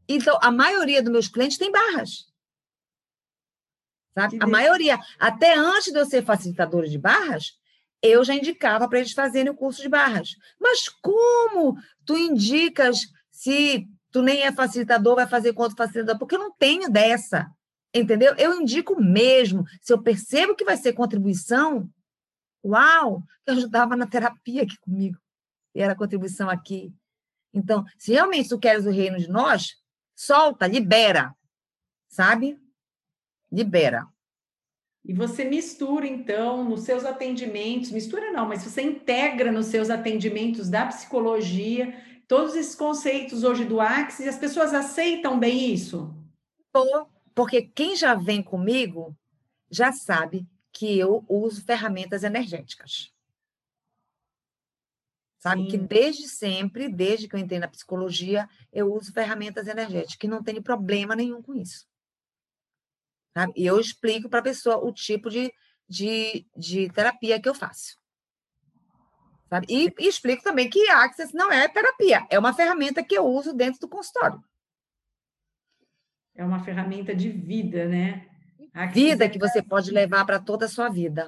Então, 0.07 0.37
a 0.41 0.51
maioria 0.51 1.01
dos 1.01 1.11
meus 1.11 1.27
clientes 1.27 1.57
tem 1.57 1.71
barras. 1.71 2.27
Sabe? 4.13 4.39
A 4.41 4.47
maioria, 4.47 4.99
até 5.19 5.55
antes 5.55 5.93
de 5.93 5.99
eu 5.99 6.05
ser 6.05 6.25
facilitadora 6.25 6.89
de 6.89 6.97
barras, 6.97 7.58
eu 8.01 8.23
já 8.23 8.33
indicava 8.33 8.87
para 8.87 8.99
eles 8.99 9.11
fazerem 9.11 9.51
o 9.51 9.55
curso 9.55 9.81
de 9.81 9.89
barras. 9.89 10.29
Mas 10.59 10.87
como 10.87 11.77
tu 12.05 12.17
indicas 12.17 12.99
se 13.29 13.87
tu 14.11 14.21
nem 14.21 14.43
é 14.43 14.51
facilitador, 14.51 15.15
vai 15.15 15.27
fazer 15.27 15.53
quanto 15.53 15.75
facilitador? 15.75 16.17
Porque 16.17 16.35
eu 16.35 16.39
não 16.39 16.51
tenho 16.51 16.89
dessa. 16.89 17.47
Entendeu? 17.93 18.35
Eu 18.35 18.61
indico 18.61 18.99
mesmo. 19.01 19.63
Se 19.81 19.91
eu 19.91 20.01
percebo 20.01 20.55
que 20.55 20.65
vai 20.65 20.77
ser 20.77 20.93
contribuição, 20.93 21.89
uau, 22.63 23.23
eu 23.45 23.53
ajudava 23.53 23.95
na 23.95 24.07
terapia 24.07 24.63
aqui 24.63 24.77
comigo. 24.79 25.17
E 25.75 25.81
era 25.81 25.95
contribuição 25.95 26.49
aqui. 26.49 26.93
Então, 27.53 27.83
se 27.97 28.11
realmente 28.11 28.49
tu 28.49 28.59
queres 28.59 28.85
o 28.85 28.91
reino 28.91 29.17
de 29.17 29.27
nós, 29.27 29.75
solta, 30.15 30.67
libera. 30.67 31.33
Sabe? 32.07 32.57
libera. 33.51 34.07
E 35.03 35.13
você 35.13 35.45
mistura, 35.45 36.05
então, 36.05 36.63
nos 36.63 36.81
seus 36.81 37.05
atendimentos, 37.05 37.91
mistura 37.91 38.31
não, 38.31 38.47
mas 38.47 38.63
você 38.63 38.81
integra 38.81 39.51
nos 39.51 39.67
seus 39.67 39.89
atendimentos 39.89 40.69
da 40.69 40.85
psicologia 40.87 41.95
todos 42.27 42.55
esses 42.55 42.75
conceitos 42.75 43.43
hoje 43.43 43.65
do 43.65 43.81
Axis 43.81 44.25
e 44.25 44.29
as 44.29 44.37
pessoas 44.37 44.73
aceitam 44.73 45.39
bem 45.39 45.73
isso? 45.73 46.13
Porque 47.33 47.61
quem 47.61 47.95
já 47.95 48.13
vem 48.13 48.43
comigo 48.43 49.15
já 49.71 49.91
sabe 49.91 50.45
que 50.71 50.97
eu 50.97 51.25
uso 51.27 51.63
ferramentas 51.63 52.23
energéticas. 52.23 53.11
Sabe 55.39 55.63
Sim. 55.63 55.67
que 55.69 55.77
desde 55.77 56.27
sempre, 56.27 56.89
desde 56.89 57.27
que 57.27 57.35
eu 57.35 57.39
entrei 57.39 57.59
na 57.59 57.67
psicologia, 57.67 58.47
eu 58.73 58.93
uso 58.93 59.13
ferramentas 59.13 59.67
energéticas, 59.67 60.17
que 60.17 60.27
não 60.27 60.43
tem 60.43 60.61
problema 60.61 61.15
nenhum 61.15 61.41
com 61.41 61.55
isso. 61.55 61.87
Sabe? 63.39 63.53
E 63.55 63.65
eu 63.65 63.79
explico 63.79 64.27
para 64.27 64.39
a 64.39 64.43
pessoa 64.43 64.83
o 64.83 64.91
tipo 64.91 65.29
de, 65.29 65.53
de, 65.87 66.45
de 66.57 66.89
terapia 66.89 67.41
que 67.41 67.47
eu 67.47 67.55
faço. 67.55 67.97
Sabe? 69.49 69.65
E, 69.69 69.93
e, 69.97 70.09
explico 70.09 70.43
também 70.43 70.69
que 70.69 70.89
Access 70.89 71.33
não 71.33 71.49
é 71.49 71.65
terapia, 71.69 72.27
é 72.29 72.37
uma 72.37 72.53
ferramenta 72.53 73.01
que 73.01 73.17
eu 73.17 73.25
uso 73.25 73.53
dentro 73.53 73.79
do 73.79 73.87
consultório. 73.87 74.43
É 76.35 76.43
uma 76.43 76.59
ferramenta 76.59 77.15
de 77.15 77.29
vida, 77.29 77.87
né? 77.87 78.27
Access 78.73 78.93
vida 78.93 79.25
é... 79.25 79.29
que 79.29 79.39
você 79.39 79.63
pode 79.63 79.89
levar 79.89 80.25
para 80.25 80.39
toda 80.39 80.65
a 80.65 80.69
sua 80.69 80.89
vida. 80.89 81.25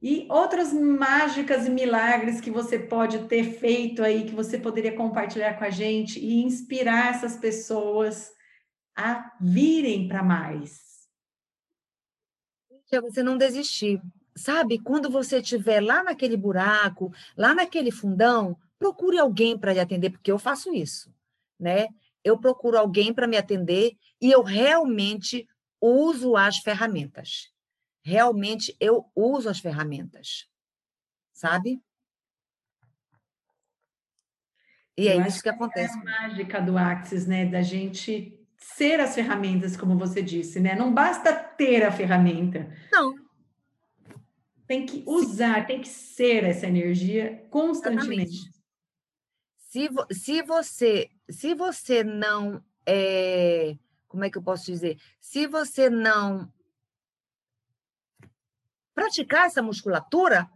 E 0.00 0.28
outras 0.30 0.72
mágicas 0.72 1.66
e 1.66 1.70
milagres 1.70 2.40
que 2.40 2.52
você 2.52 2.78
pode 2.78 3.26
ter 3.26 3.58
feito 3.58 4.04
aí, 4.04 4.24
que 4.24 4.34
você 4.34 4.58
poderia 4.58 4.94
compartilhar 4.94 5.54
com 5.54 5.64
a 5.64 5.70
gente 5.70 6.20
e 6.20 6.44
inspirar 6.44 7.14
essas 7.14 7.36
pessoas 7.36 8.33
a 8.96 9.36
virem 9.40 10.08
para 10.08 10.22
mais. 10.22 11.08
Você 13.00 13.22
não 13.22 13.36
desistir. 13.36 14.00
Sabe, 14.36 14.78
quando 14.78 15.10
você 15.10 15.38
estiver 15.38 15.80
lá 15.80 16.02
naquele 16.02 16.36
buraco, 16.36 17.12
lá 17.36 17.54
naquele 17.54 17.90
fundão, 17.90 18.58
procure 18.78 19.18
alguém 19.18 19.58
para 19.58 19.72
lhe 19.72 19.80
atender, 19.80 20.10
porque 20.10 20.30
eu 20.30 20.38
faço 20.38 20.72
isso, 20.72 21.14
né? 21.58 21.88
Eu 22.22 22.38
procuro 22.38 22.78
alguém 22.78 23.12
para 23.12 23.26
me 23.26 23.36
atender 23.36 23.96
e 24.20 24.30
eu 24.30 24.42
realmente 24.42 25.48
uso 25.80 26.36
as 26.36 26.58
ferramentas. 26.58 27.52
Realmente 28.02 28.76
eu 28.80 29.10
uso 29.14 29.48
as 29.48 29.58
ferramentas. 29.58 30.48
Sabe? 31.32 31.80
E 34.96 35.08
é 35.08 35.26
isso 35.26 35.42
que 35.42 35.48
acontece. 35.48 35.96
É 35.96 36.00
a 36.00 36.04
mágica 36.04 36.60
do 36.60 36.78
Axis, 36.78 37.26
né? 37.26 37.46
Da 37.46 37.62
gente 37.62 38.43
ser 38.76 39.00
as 39.00 39.14
ferramentas, 39.14 39.76
como 39.76 39.98
você 39.98 40.22
disse, 40.22 40.60
né? 40.60 40.74
Não 40.74 40.92
basta 40.92 41.32
ter 41.32 41.82
a 41.84 41.92
ferramenta. 41.92 42.72
Não. 42.92 43.14
Tem 44.66 44.86
que 44.86 45.02
usar, 45.06 45.60
Sim. 45.60 45.66
tem 45.66 45.80
que 45.80 45.88
ser 45.88 46.44
essa 46.44 46.66
energia 46.66 47.46
constantemente. 47.50 48.50
Se, 49.58 49.88
se 50.10 50.42
você 50.42 51.10
se 51.30 51.54
você 51.54 52.04
não 52.04 52.62
é, 52.86 53.76
como 54.08 54.24
é 54.24 54.30
que 54.30 54.38
eu 54.38 54.42
posso 54.42 54.66
dizer? 54.66 54.98
Se 55.20 55.46
você 55.46 55.88
não 55.88 56.52
praticar 58.94 59.46
essa 59.46 59.62
musculatura, 59.62 60.48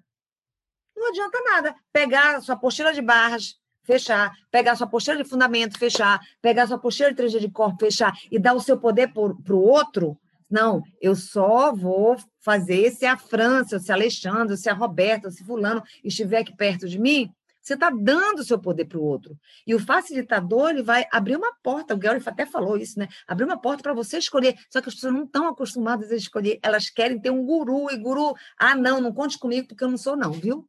não 0.94 1.08
adianta 1.08 1.40
nada. 1.42 1.74
Pegar 1.92 2.36
a 2.36 2.40
sua 2.40 2.56
postura 2.56 2.92
de 2.92 3.02
barras, 3.02 3.60
fechar, 3.88 4.30
pegar 4.50 4.76
sua 4.76 4.86
postura 4.86 5.16
de 5.16 5.28
fundamento, 5.28 5.78
fechar, 5.78 6.20
pegar 6.42 6.66
sua 6.66 6.78
postura 6.78 7.08
de 7.08 7.16
treja 7.16 7.40
de 7.40 7.50
corpo, 7.50 7.78
fechar 7.80 8.12
e 8.30 8.38
dar 8.38 8.52
o 8.52 8.60
seu 8.60 8.78
poder 8.78 9.10
para 9.14 9.54
o 9.54 9.62
outro. 9.62 10.14
Não, 10.50 10.82
eu 11.00 11.14
só 11.14 11.74
vou 11.74 12.16
fazer 12.40 12.90
se 12.90 13.06
a 13.06 13.16
França, 13.16 13.78
se 13.78 13.90
a 13.90 13.94
Alexandre, 13.94 14.58
se 14.58 14.68
a 14.68 14.74
Roberta, 14.74 15.30
se 15.30 15.42
fulano 15.42 15.82
estiver 16.04 16.40
aqui 16.40 16.54
perto 16.54 16.86
de 16.86 16.98
mim. 16.98 17.30
Você 17.62 17.74
está 17.74 17.90
dando 17.90 18.40
o 18.40 18.44
seu 18.44 18.58
poder 18.58 18.86
para 18.86 18.98
o 18.98 19.02
outro. 19.02 19.36
E 19.66 19.74
o 19.74 19.78
facilitador, 19.78 20.70
ele 20.70 20.82
vai 20.82 21.04
abrir 21.10 21.36
uma 21.36 21.52
porta, 21.62 21.94
o 21.94 21.98
Gary 21.98 22.22
até 22.24 22.46
falou 22.46 22.78
isso, 22.78 22.98
né? 22.98 23.08
Abrir 23.26 23.44
uma 23.44 23.60
porta 23.60 23.82
para 23.82 23.92
você 23.92 24.16
escolher. 24.16 24.54
Só 24.70 24.80
que 24.80 24.88
as 24.88 24.94
pessoas 24.94 25.12
não 25.12 25.24
estão 25.24 25.48
acostumadas 25.48 26.10
a 26.10 26.16
escolher, 26.16 26.58
elas 26.62 26.88
querem 26.88 27.20
ter 27.20 27.30
um 27.30 27.44
guru, 27.44 27.90
e 27.90 27.96
guru, 27.98 28.34
ah, 28.58 28.74
não, 28.74 29.00
não 29.00 29.12
conte 29.12 29.38
comigo 29.38 29.68
porque 29.68 29.84
eu 29.84 29.90
não 29.90 29.98
sou, 29.98 30.16
não, 30.16 30.32
viu? 30.32 30.66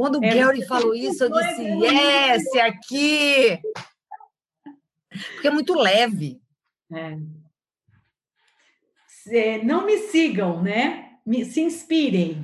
Quando 0.00 0.18
o 0.18 0.24
é, 0.24 0.34
Gary 0.34 0.64
falou 0.64 0.94
isso, 0.94 1.24
eu 1.24 1.30
disse, 1.30 1.60
yes, 1.60 2.56
aqui! 2.56 3.60
Porque 5.34 5.48
é 5.48 5.50
muito 5.50 5.74
leve. 5.74 6.40
É. 6.90 7.18
Não 9.62 9.84
me 9.84 9.98
sigam, 9.98 10.62
né? 10.62 11.18
Me, 11.26 11.44
se 11.44 11.60
inspirem. 11.60 12.42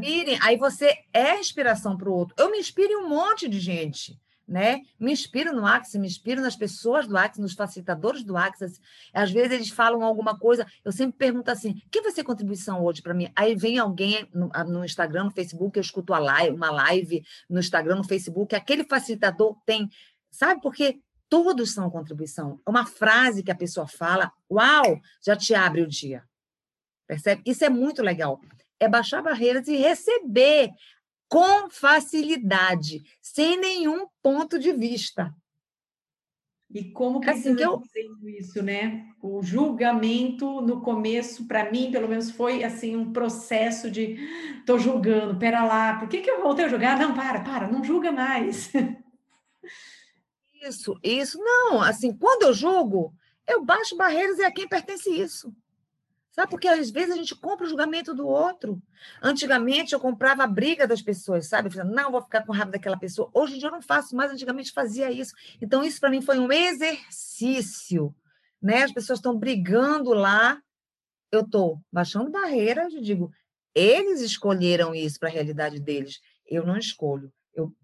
Inspirem. 0.00 0.38
Aí 0.40 0.56
você 0.56 0.96
é 1.12 1.38
inspiração 1.38 1.94
para 1.94 2.08
o 2.08 2.14
outro. 2.14 2.34
Eu 2.38 2.50
me 2.50 2.56
inspiro 2.58 2.90
em 2.90 3.04
um 3.04 3.08
monte 3.10 3.50
de 3.50 3.60
gente 3.60 4.18
né? 4.46 4.82
Me 4.98 5.12
inspiro 5.12 5.52
no 5.52 5.66
Axis, 5.66 6.00
me 6.00 6.06
inspiro 6.06 6.40
nas 6.40 6.54
pessoas 6.54 7.06
do 7.06 7.16
Axis, 7.16 7.42
nos 7.42 7.54
facilitadores 7.54 8.22
do 8.22 8.36
Axis. 8.36 8.80
Às 9.12 9.30
vezes 9.30 9.52
eles 9.52 9.68
falam 9.70 10.02
alguma 10.04 10.38
coisa, 10.38 10.66
eu 10.84 10.92
sempre 10.92 11.16
pergunto 11.18 11.50
assim: 11.50 11.74
que 11.90 12.00
vai 12.00 12.12
ser 12.12 12.22
contribuição 12.22 12.84
hoje 12.84 13.02
para 13.02 13.14
mim? 13.14 13.30
Aí 13.34 13.56
vem 13.56 13.78
alguém 13.78 14.28
no, 14.32 14.48
no, 14.66 14.84
Instagram, 14.84 15.24
no 15.24 15.30
Facebook, 15.32 15.76
eu 15.76 15.82
escuto 15.82 16.14
a 16.14 16.18
live, 16.18 16.54
uma 16.54 16.70
live 16.70 17.22
no 17.50 17.58
Instagram, 17.58 17.96
no 17.96 18.04
Facebook, 18.04 18.54
aquele 18.54 18.84
facilitador 18.84 19.56
tem, 19.66 19.88
sabe? 20.30 20.60
Porque 20.60 21.00
todos 21.28 21.72
são 21.72 21.90
contribuição. 21.90 22.60
É 22.64 22.70
uma 22.70 22.86
frase 22.86 23.42
que 23.42 23.50
a 23.50 23.56
pessoa 23.56 23.86
fala, 23.86 24.32
uau, 24.50 25.00
já 25.24 25.34
te 25.34 25.54
abre 25.54 25.82
o 25.82 25.88
dia. 25.88 26.22
Percebe? 27.06 27.42
Isso 27.44 27.64
é 27.64 27.68
muito 27.68 28.02
legal. 28.02 28.40
É 28.78 28.88
baixar 28.88 29.22
barreiras 29.22 29.66
e 29.68 29.76
receber 29.76 30.70
com 31.28 31.68
facilidade, 31.70 33.02
sem 33.20 33.58
nenhum 33.58 34.06
ponto 34.22 34.58
de 34.58 34.72
vista. 34.72 35.34
E 36.70 36.84
como 36.90 37.20
que 37.20 37.30
assim 37.30 37.54
que 37.54 37.62
eu 37.62 37.80
isso, 38.24 38.62
né? 38.62 39.06
O 39.22 39.40
julgamento 39.42 40.60
no 40.60 40.80
começo, 40.80 41.46
para 41.46 41.70
mim, 41.70 41.90
pelo 41.92 42.08
menos, 42.08 42.30
foi 42.30 42.64
assim 42.64 42.96
um 42.96 43.12
processo 43.12 43.90
de 43.90 44.18
tô 44.66 44.78
julgando, 44.78 45.38
pera 45.38 45.64
lá, 45.64 45.98
por 45.98 46.08
que, 46.08 46.20
que 46.20 46.30
eu 46.30 46.42
voltei 46.42 46.64
a 46.64 46.68
julgar? 46.68 46.98
Não, 46.98 47.14
para, 47.14 47.40
para, 47.40 47.68
não 47.68 47.84
julga 47.84 48.10
mais. 48.10 48.72
Isso, 50.62 50.98
isso, 51.02 51.38
não, 51.38 51.80
assim, 51.80 52.12
quando 52.12 52.42
eu 52.42 52.52
julgo, 52.52 53.14
eu 53.46 53.64
baixo 53.64 53.96
barreiras 53.96 54.38
e 54.38 54.44
a 54.44 54.50
quem 54.50 54.66
pertence 54.66 55.08
isso. 55.08 55.54
Sabe? 56.36 56.50
Porque 56.50 56.68
às 56.68 56.90
vezes 56.90 57.10
a 57.12 57.16
gente 57.16 57.34
compra 57.34 57.64
o 57.64 57.68
julgamento 57.68 58.14
do 58.14 58.28
outro. 58.28 58.80
Antigamente 59.22 59.94
eu 59.94 60.00
comprava 60.00 60.44
a 60.44 60.46
briga 60.46 60.86
das 60.86 61.00
pessoas, 61.00 61.48
sabe? 61.48 61.74
Eu 61.74 61.84
não, 61.86 62.12
vou 62.12 62.20
ficar 62.20 62.44
com 62.44 62.52
raiva 62.52 62.72
daquela 62.72 62.98
pessoa. 62.98 63.30
Hoje 63.32 63.56
em 63.56 63.58
dia 63.58 63.68
eu 63.68 63.72
não 63.72 63.80
faço 63.80 64.14
mais, 64.14 64.30
antigamente 64.30 64.70
fazia 64.70 65.10
isso. 65.10 65.34
Então, 65.62 65.82
isso 65.82 65.98
para 65.98 66.10
mim 66.10 66.20
foi 66.20 66.38
um 66.38 66.52
exercício. 66.52 68.14
Né? 68.60 68.82
As 68.82 68.92
pessoas 68.92 69.18
estão 69.18 69.34
brigando 69.38 70.12
lá, 70.12 70.60
eu 71.32 71.40
estou 71.40 71.80
baixando 71.90 72.30
barreiras 72.30 72.92
e 72.92 73.00
digo, 73.00 73.32
eles 73.74 74.20
escolheram 74.20 74.94
isso 74.94 75.18
para 75.18 75.30
a 75.30 75.32
realidade 75.32 75.80
deles. 75.80 76.20
Eu 76.46 76.66
não 76.66 76.76
escolho. 76.76 77.32
Eu, 77.54 77.74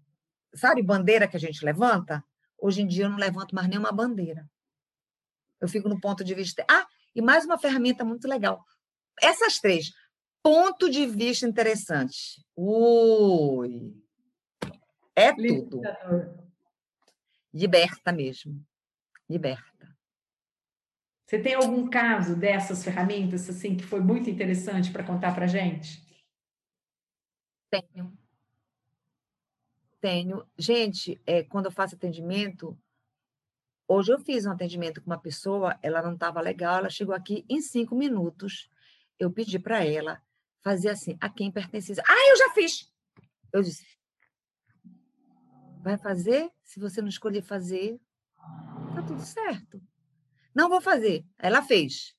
sabe, 0.53 0.83
bandeira 0.83 1.27
que 1.27 1.37
a 1.37 1.39
gente 1.39 1.65
levanta? 1.65 2.23
Hoje 2.59 2.83
em 2.83 2.87
dia 2.87 3.05
eu 3.05 3.09
não 3.09 3.17
levanto 3.17 3.55
mais 3.55 3.67
nenhuma 3.67 3.91
bandeira. 3.91 4.47
Eu 5.59 5.67
fico 5.67 5.89
no 5.89 5.99
ponto 5.99 6.23
de 6.23 6.35
vista. 6.35 6.63
Ah, 6.69 6.85
e 7.15 7.21
mais 7.21 7.45
uma 7.45 7.57
ferramenta 7.57 8.03
muito 8.03 8.27
legal. 8.27 8.63
Essas 9.21 9.59
três. 9.59 9.91
Ponto 10.41 10.89
de 10.89 11.05
vista 11.05 11.47
interessante. 11.47 12.45
Ui! 12.55 13.93
É 15.15 15.33
tudo. 15.33 15.81
Liberta 17.53 18.11
mesmo. 18.11 18.65
Liberta. 19.29 19.95
Você 21.25 21.39
tem 21.39 21.53
algum 21.53 21.89
caso 21.89 22.35
dessas 22.35 22.83
ferramentas 22.83 23.49
assim 23.49 23.77
que 23.77 23.83
foi 23.83 24.01
muito 24.01 24.29
interessante 24.29 24.91
para 24.91 25.03
contar 25.03 25.33
para 25.33 25.47
gente? 25.47 26.03
Tenho. 27.69 28.17
Tenho. 30.01 30.45
Gente, 30.57 31.21
é, 31.25 31.43
quando 31.43 31.65
eu 31.65 31.71
faço 31.71 31.95
atendimento, 31.95 32.77
Hoje 33.87 34.11
eu 34.11 34.19
fiz 34.19 34.45
um 34.45 34.51
atendimento 34.51 35.01
com 35.01 35.07
uma 35.07 35.19
pessoa, 35.19 35.77
ela 35.81 36.01
não 36.01 36.13
estava 36.13 36.39
legal, 36.41 36.79
ela 36.79 36.89
chegou 36.89 37.13
aqui 37.13 37.45
em 37.49 37.61
cinco 37.61 37.95
minutos. 37.95 38.69
Eu 39.19 39.31
pedi 39.31 39.59
para 39.59 39.85
ela 39.85 40.21
fazer 40.61 40.89
assim, 40.89 41.17
a 41.19 41.29
quem 41.29 41.51
pertence. 41.51 41.93
Ah, 41.99 42.29
eu 42.29 42.37
já 42.37 42.49
fiz! 42.51 42.91
Eu 43.51 43.61
disse, 43.61 43.85
vai 45.81 45.97
fazer? 45.97 46.49
Se 46.63 46.79
você 46.79 47.01
não 47.01 47.09
escolher 47.09 47.41
fazer, 47.41 47.99
tá 48.95 49.03
tudo 49.05 49.21
certo. 49.21 49.81
Não 50.55 50.69
vou 50.69 50.81
fazer. 50.81 51.25
Ela 51.37 51.61
fez. 51.61 52.15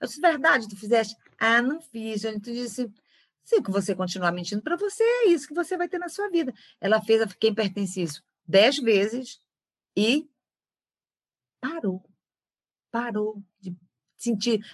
Eu 0.00 0.06
disse, 0.06 0.20
verdade, 0.20 0.68
tu 0.68 0.76
fizeste? 0.76 1.14
Ah, 1.38 1.60
não 1.60 1.80
fiz. 1.80 2.20
gente. 2.20 2.40
tu 2.40 2.52
disse, 2.52 2.90
se 3.42 3.60
você 3.60 3.94
continuar 3.94 4.32
mentindo 4.32 4.62
para 4.62 4.76
você, 4.76 5.02
é 5.02 5.28
isso 5.28 5.48
que 5.48 5.54
você 5.54 5.76
vai 5.76 5.88
ter 5.88 5.98
na 5.98 6.08
sua 6.08 6.30
vida. 6.30 6.54
Ela 6.80 7.02
fez 7.02 7.20
a 7.20 7.26
quem 7.26 7.52
pertence 7.52 8.00
isso 8.00 8.22
dez 8.50 8.78
vezes 8.78 9.40
e 9.96 10.28
parou. 11.60 12.02
Parou 12.90 13.42
de 13.60 13.76
sentir. 14.16 14.64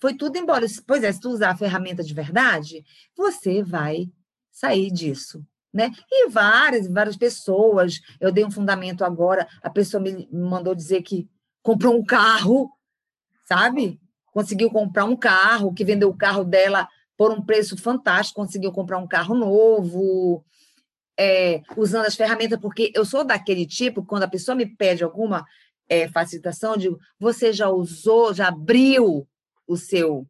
foi 0.00 0.14
tudo 0.14 0.36
embora. 0.36 0.66
Pois 0.86 1.02
é, 1.02 1.12
se 1.12 1.20
tu 1.20 1.30
usar 1.30 1.50
a 1.50 1.56
ferramenta 1.56 2.02
de 2.02 2.14
verdade, 2.14 2.84
você 3.16 3.62
vai 3.62 4.10
sair 4.50 4.90
disso. 4.90 5.44
Né? 5.72 5.92
E 6.10 6.28
várias, 6.28 6.88
várias 6.88 7.16
pessoas. 7.16 8.00
Eu 8.20 8.32
dei 8.32 8.44
um 8.44 8.50
fundamento 8.50 9.04
agora, 9.04 9.48
a 9.62 9.70
pessoa 9.70 10.02
me 10.02 10.28
mandou 10.32 10.74
dizer 10.74 11.02
que 11.02 11.28
comprou 11.62 11.96
um 11.96 12.04
carro, 12.04 12.70
sabe? 13.44 14.00
Conseguiu 14.32 14.70
comprar 14.70 15.04
um 15.04 15.16
carro, 15.16 15.72
que 15.72 15.84
vendeu 15.84 16.08
o 16.08 16.16
carro 16.16 16.44
dela 16.44 16.88
por 17.16 17.30
um 17.30 17.42
preço 17.42 17.76
fantástico, 17.76 18.40
conseguiu 18.40 18.72
comprar 18.72 18.98
um 18.98 19.06
carro 19.06 19.34
novo, 19.34 20.44
é, 21.18 21.60
usando 21.76 22.06
as 22.06 22.14
ferramentas, 22.14 22.58
porque 22.58 22.90
eu 22.94 23.04
sou 23.04 23.22
daquele 23.22 23.66
tipo, 23.66 24.02
quando 24.02 24.22
a 24.22 24.28
pessoa 24.28 24.54
me 24.54 24.64
pede 24.64 25.04
alguma 25.04 25.44
é, 25.90 26.08
facilitação, 26.08 26.76
digo, 26.76 27.00
você 27.18 27.52
já 27.52 27.68
usou, 27.68 28.32
já 28.32 28.46
abriu 28.46 29.28
o 29.66 29.76
seu, 29.76 30.24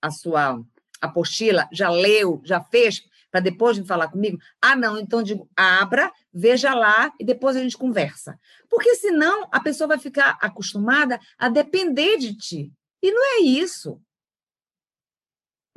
a 0.00 0.10
sua 0.10 0.64
apostila, 0.98 1.68
já 1.70 1.90
leu, 1.90 2.40
já 2.42 2.64
fez, 2.64 3.02
para 3.30 3.40
depois 3.40 3.76
de 3.76 3.84
falar 3.84 4.08
comigo? 4.08 4.38
Ah, 4.62 4.74
não, 4.74 4.98
então 4.98 5.22
digo, 5.22 5.50
abra, 5.54 6.10
veja 6.32 6.72
lá 6.72 7.12
e 7.20 7.24
depois 7.24 7.54
a 7.54 7.60
gente 7.60 7.76
conversa. 7.76 8.38
Porque 8.70 8.94
senão 8.94 9.46
a 9.52 9.60
pessoa 9.60 9.88
vai 9.88 9.98
ficar 9.98 10.38
acostumada 10.40 11.20
a 11.36 11.50
depender 11.50 12.16
de 12.16 12.34
ti. 12.34 12.72
E 13.02 13.12
não 13.12 13.36
é 13.36 13.40
isso. 13.40 14.00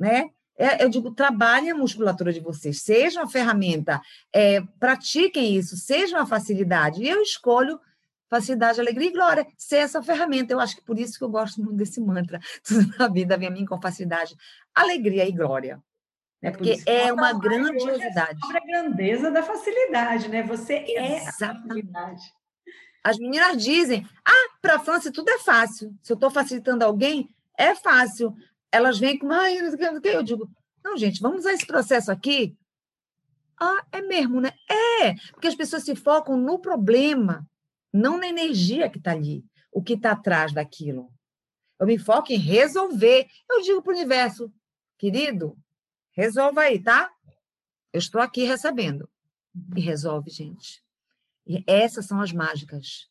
Né? 0.00 0.30
É, 0.56 0.82
eu 0.82 0.88
digo, 0.88 1.14
trabalhem 1.14 1.72
a 1.72 1.76
musculatura 1.76 2.32
de 2.32 2.40
vocês, 2.40 2.80
seja 2.80 3.20
uma 3.20 3.28
ferramenta, 3.28 4.00
é, 4.32 4.60
pratiquem 4.80 5.54
isso, 5.56 5.76
seja 5.76 6.16
uma 6.16 6.26
facilidade. 6.26 7.02
E 7.02 7.08
eu 7.08 7.20
escolho 7.20 7.78
facilidade, 8.28 8.80
alegria 8.80 9.08
e 9.08 9.12
glória, 9.12 9.46
ser 9.56 9.76
essa 9.76 10.02
ferramenta. 10.02 10.52
Eu 10.52 10.60
acho 10.60 10.76
que 10.76 10.82
por 10.82 10.98
isso 10.98 11.18
que 11.18 11.24
eu 11.24 11.28
gosto 11.28 11.62
muito 11.62 11.76
desse 11.76 12.00
mantra. 12.00 12.40
Tudo 12.62 12.86
na 12.98 13.08
vida 13.08 13.36
vem 13.36 13.48
a 13.48 13.50
mim 13.50 13.64
com 13.64 13.80
facilidade, 13.80 14.36
alegria 14.74 15.26
e 15.28 15.32
glória. 15.32 15.82
Né? 16.42 16.50
Porque 16.50 16.76
é 16.86 17.12
uma 17.12 17.32
grandiosidade. 17.32 18.38
É 18.38 18.46
sobre 18.46 18.58
a 18.58 18.66
grandeza 18.66 19.30
da 19.30 19.42
facilidade, 19.42 20.28
né? 20.28 20.42
Você 20.44 20.74
é 20.74 21.26
a 21.26 21.32
facilidade. 21.32 22.22
As 23.02 23.18
meninas 23.18 23.62
dizem, 23.62 24.06
ah, 24.24 24.58
para 24.60 24.76
a 24.76 24.78
França 24.78 25.10
tudo 25.10 25.30
é 25.30 25.38
fácil. 25.38 25.94
Se 26.02 26.12
eu 26.12 26.14
estou 26.14 26.30
facilitando 26.30 26.84
alguém, 26.84 27.28
é 27.56 27.74
fácil 27.74 28.36
elas 28.70 28.98
vêm 28.98 29.18
com, 29.18 29.30
ai, 29.32 29.58
eu 29.58 30.22
digo, 30.22 30.48
não, 30.84 30.96
gente, 30.96 31.20
vamos 31.20 31.40
usar 31.40 31.52
esse 31.52 31.66
processo 31.66 32.12
aqui. 32.12 32.56
Ah, 33.60 33.84
é 33.90 34.00
mesmo, 34.00 34.40
né? 34.40 34.52
É, 35.02 35.14
porque 35.32 35.48
as 35.48 35.54
pessoas 35.54 35.82
se 35.82 35.96
focam 35.96 36.36
no 36.36 36.58
problema, 36.58 37.46
não 37.92 38.18
na 38.18 38.28
energia 38.28 38.88
que 38.88 38.98
está 38.98 39.12
ali, 39.12 39.44
o 39.72 39.82
que 39.82 39.94
está 39.94 40.12
atrás 40.12 40.52
daquilo. 40.52 41.12
Eu 41.78 41.86
me 41.86 41.98
foco 41.98 42.32
em 42.32 42.36
resolver. 42.36 43.26
Eu 43.48 43.62
digo 43.62 43.82
para 43.82 43.92
o 43.92 43.96
universo, 43.96 44.52
querido, 44.98 45.56
resolva 46.12 46.62
aí, 46.62 46.82
tá? 46.82 47.10
Eu 47.92 47.98
estou 47.98 48.20
aqui 48.20 48.44
recebendo. 48.44 49.08
E 49.76 49.80
resolve, 49.80 50.30
gente. 50.30 50.82
E 51.46 51.64
essas 51.66 52.06
são 52.06 52.20
as 52.20 52.32
mágicas. 52.32 53.08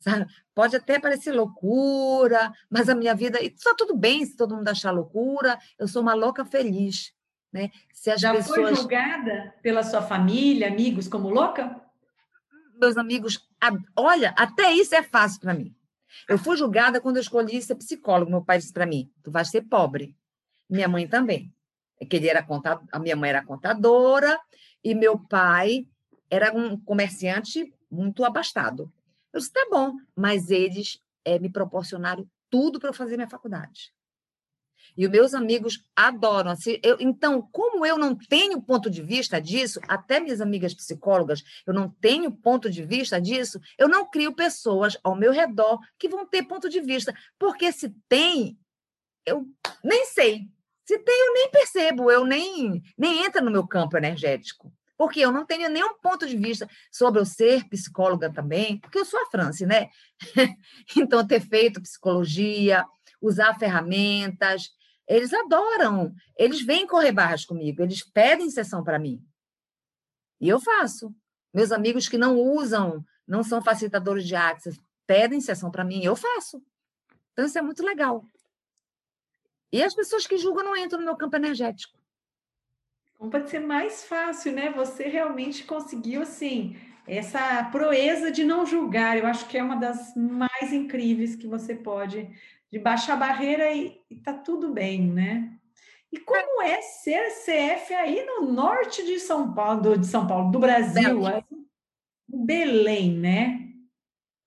Sabe? 0.00 0.26
Pode 0.54 0.76
até 0.76 0.98
parecer 0.98 1.32
loucura, 1.32 2.52
mas 2.68 2.88
a 2.88 2.94
minha 2.94 3.14
vida. 3.14 3.42
Está 3.42 3.74
tudo 3.74 3.96
bem 3.96 4.24
se 4.26 4.36
todo 4.36 4.56
mundo 4.56 4.68
achar 4.68 4.90
loucura, 4.90 5.58
eu 5.78 5.86
sou 5.86 6.02
uma 6.02 6.12
louca 6.12 6.44
feliz. 6.44 7.14
Né? 7.52 7.70
Se 7.92 8.10
as 8.10 8.20
Já 8.20 8.32
pessoas... 8.34 8.60
foi 8.60 8.74
julgada 8.74 9.54
pela 9.62 9.82
sua 9.82 10.02
família, 10.02 10.68
amigos, 10.68 11.06
como 11.06 11.28
louca? 11.28 11.80
Meus 12.82 12.96
amigos, 12.96 13.48
olha, 13.96 14.34
até 14.36 14.72
isso 14.72 14.92
é 14.92 15.04
fácil 15.04 15.40
para 15.40 15.54
mim. 15.54 15.72
Eu 16.28 16.36
fui 16.36 16.56
julgada 16.56 17.00
quando 17.00 17.16
eu 17.16 17.22
escolhi 17.22 17.62
ser 17.62 17.76
psicólogo. 17.76 18.28
Meu 18.28 18.44
pai 18.44 18.58
disse 18.58 18.72
para 18.72 18.84
mim: 18.84 19.08
tu 19.22 19.30
vais 19.30 19.48
ser 19.48 19.62
pobre. 19.62 20.16
Minha 20.68 20.88
mãe 20.88 21.06
também. 21.06 21.54
É 22.00 22.04
que 22.04 22.16
ele 22.16 22.28
era 22.28 22.42
contador, 22.42 22.84
a 22.90 22.98
minha 22.98 23.14
mãe 23.14 23.30
era 23.30 23.44
contadora 23.44 24.36
e 24.82 24.96
meu 24.96 25.16
pai 25.16 25.86
era 26.28 26.52
um 26.52 26.76
comerciante 26.76 27.72
muito 27.88 28.24
abastado. 28.24 28.92
Eu 29.32 29.38
disse, 29.38 29.52
tá 29.52 29.64
bom, 29.70 29.92
mas 30.16 30.50
eles 30.50 31.00
é, 31.24 31.38
me 31.38 31.48
proporcionaram 31.48 32.28
tudo 32.50 32.80
para 32.80 32.88
eu 32.88 32.94
fazer 32.94 33.16
minha 33.16 33.28
faculdade. 33.28 33.92
E 34.96 35.06
os 35.06 35.10
meus 35.10 35.34
amigos 35.34 35.84
adoram. 35.96 36.50
Assim, 36.50 36.78
eu, 36.82 36.96
então, 37.00 37.42
como 37.52 37.84
eu 37.84 37.96
não 37.96 38.14
tenho 38.14 38.60
ponto 38.60 38.90
de 38.90 39.02
vista 39.02 39.40
disso, 39.40 39.80
até 39.88 40.20
minhas 40.20 40.40
amigas 40.40 40.74
psicólogas, 40.74 41.42
eu 41.66 41.72
não 41.72 41.88
tenho 41.88 42.30
ponto 42.30 42.70
de 42.70 42.84
vista 42.84 43.20
disso, 43.20 43.60
eu 43.78 43.88
não 43.88 44.08
crio 44.08 44.34
pessoas 44.34 44.96
ao 45.02 45.16
meu 45.16 45.32
redor 45.32 45.78
que 45.98 46.08
vão 46.08 46.26
ter 46.26 46.42
ponto 46.42 46.68
de 46.68 46.80
vista. 46.80 47.14
Porque 47.38 47.72
se 47.72 47.94
tem, 48.08 48.58
eu 49.26 49.46
nem 49.82 50.06
sei. 50.06 50.48
Se 50.84 50.98
tem, 50.98 51.26
eu 51.26 51.34
nem 51.34 51.50
percebo, 51.50 52.10
eu 52.10 52.24
nem, 52.24 52.82
nem 52.98 53.24
entra 53.24 53.40
no 53.40 53.50
meu 53.50 53.66
campo 53.66 53.96
energético. 53.96 54.72
Porque 54.96 55.20
eu 55.20 55.32
não 55.32 55.46
tenho 55.46 55.68
nenhum 55.68 55.98
ponto 55.98 56.26
de 56.26 56.36
vista 56.36 56.68
sobre 56.90 57.20
eu 57.20 57.24
ser 57.24 57.68
psicóloga 57.68 58.32
também, 58.32 58.78
porque 58.78 58.98
eu 58.98 59.04
sou 59.04 59.20
a 59.20 59.26
Franci, 59.26 59.66
né? 59.66 59.88
então, 60.96 61.26
ter 61.26 61.40
feito 61.40 61.82
psicologia, 61.82 62.84
usar 63.20 63.58
ferramentas, 63.58 64.70
eles 65.16 65.32
adoram. 65.32 66.14
Eles 66.36 66.62
vêm 66.62 66.86
correr 66.86 67.12
barras 67.12 67.44
comigo, 67.44 67.82
eles 67.82 68.02
pedem 68.02 68.50
sessão 68.50 68.82
para 68.82 68.98
mim. 68.98 69.22
E 70.40 70.48
eu 70.48 70.60
faço. 70.60 71.14
Meus 71.52 71.70
amigos 71.70 72.08
que 72.08 72.16
não 72.16 72.38
usam, 72.38 73.04
não 73.26 73.42
são 73.42 73.62
facilitadores 73.62 74.26
de 74.26 74.34
Access, 74.34 74.80
pedem 75.06 75.40
sessão 75.40 75.70
para 75.70 75.84
mim, 75.84 76.02
eu 76.02 76.16
faço. 76.16 76.62
Então, 77.32 77.44
isso 77.44 77.58
é 77.58 77.62
muito 77.62 77.84
legal. 77.84 78.24
E 79.70 79.82
as 79.82 79.94
pessoas 79.94 80.26
que 80.26 80.36
julgam 80.36 80.64
não 80.64 80.76
entram 80.76 80.98
no 80.98 81.04
meu 81.04 81.16
campo 81.16 81.36
energético. 81.36 81.98
Como 83.18 83.30
pode 83.30 83.48
ser 83.48 83.60
mais 83.60 84.04
fácil, 84.04 84.52
né? 84.52 84.70
Você 84.72 85.04
realmente 85.04 85.64
conseguiu, 85.64 86.22
assim, 86.22 86.76
essa 87.06 87.64
proeza 87.64 88.30
de 88.30 88.44
não 88.44 88.66
julgar. 88.66 89.16
Eu 89.16 89.26
acho 89.26 89.46
que 89.46 89.56
é 89.56 89.62
uma 89.62 89.76
das 89.76 90.14
mais 90.16 90.72
incríveis 90.72 91.36
que 91.36 91.46
você 91.46 91.74
pode, 91.74 92.28
de 92.72 92.78
baixar 92.78 93.14
a 93.14 93.16
barreira 93.16 93.70
e, 93.70 94.00
e 94.10 94.16
tá 94.16 94.32
tudo 94.32 94.72
bem, 94.72 95.06
né? 95.06 95.58
E 96.10 96.18
como 96.18 96.62
é 96.62 96.80
ser 96.82 97.30
CF 97.30 97.94
aí 97.94 98.24
no 98.24 98.52
norte 98.52 99.04
de 99.04 99.20
São 99.20 99.54
Paulo, 99.54 99.98
de 99.98 100.06
São 100.06 100.26
Paulo, 100.26 100.50
do 100.50 100.58
Brasil, 100.58 101.26
aí, 101.26 101.44
Belém, 102.26 103.16
né? 103.18 103.68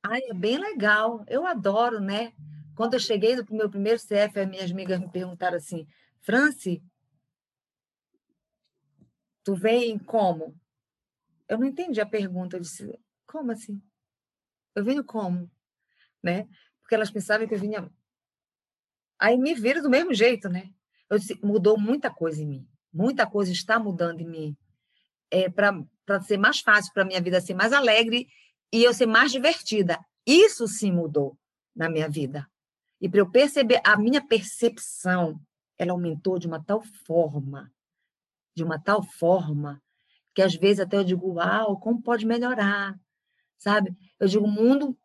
Ai, 0.03 0.21
é 0.29 0.33
bem 0.33 0.57
legal. 0.57 1.23
Eu 1.27 1.45
adoro, 1.45 1.99
né? 1.99 2.33
Quando 2.75 2.95
eu 2.95 2.99
cheguei 2.99 3.35
no 3.35 3.45
meu 3.51 3.69
primeiro 3.69 3.99
CF, 3.99 4.39
as 4.39 4.49
minhas 4.49 4.71
amigas 4.71 4.99
me 4.99 5.09
perguntaram 5.09 5.57
assim, 5.57 5.88
Franci, 6.19 6.83
Tu 9.45 9.53
vem 9.53 9.99
como? 9.99 10.59
Eu 11.47 11.59
não 11.59 11.67
entendi 11.67 12.01
a 12.01 12.05
pergunta. 12.05 12.57
Eu 12.57 12.61
disse, 12.61 12.99
como 13.27 13.51
assim? 13.51 13.79
Eu 14.73 14.83
venho 14.83 15.03
como? 15.03 15.49
Né? 16.21 16.49
Porque 16.81 16.95
elas 16.95 17.11
pensavam 17.11 17.47
que 17.47 17.53
eu 17.53 17.59
vinha. 17.59 17.88
Aí 19.19 19.38
me 19.38 19.54
viram 19.54 19.82
do 19.82 19.89
mesmo 19.89 20.13
jeito, 20.13 20.49
né? 20.49 20.69
Eu 21.10 21.17
disse, 21.17 21.39
mudou 21.43 21.80
muita 21.80 22.10
coisa 22.10 22.41
em 22.41 22.45
mim. 22.45 22.67
Muita 22.93 23.25
coisa 23.25 23.51
está 23.51 23.80
mudando 23.80 24.21
em 24.21 24.28
mim. 24.28 24.58
É, 25.32 25.49
para 25.49 26.21
ser 26.21 26.38
mais 26.38 26.60
fácil, 26.60 26.93
para 26.93 27.06
minha 27.06 27.21
vida 27.21 27.41
ser 27.41 27.54
mais 27.54 27.73
alegre 27.73 28.28
e 28.71 28.84
eu 28.84 28.93
ser 28.93 29.06
mais 29.06 29.32
divertida. 29.32 29.99
Isso 30.25 30.67
sim 30.67 30.91
mudou 30.91 31.38
na 31.75 31.89
minha 31.89 32.10
vida. 32.10 32.47
E 32.99 33.10
para 33.10 33.19
eu 33.19 33.30
perceber, 33.30 33.82
a 33.84 33.97
minha 33.97 34.25
percepção, 34.25 35.39
ela 35.78 35.91
aumentou 35.91 36.39
de 36.39 36.47
uma 36.47 36.63
tal 36.63 36.82
forma 37.06 37.71
de 38.56 38.63
uma 38.63 38.80
tal 38.80 39.04
forma 39.04 39.82
que 40.34 40.41
às 40.41 40.56
vezes 40.56 40.80
até 40.80 40.97
eu 40.97 41.04
digo, 41.04 41.34
uau, 41.34 41.78
como 41.80 42.01
pode 42.01 42.25
melhorar, 42.25 42.97
sabe? 43.58 43.95
Eu 44.19 44.28
digo, 44.28 44.45
o 44.45 44.51
mundo 44.51 44.97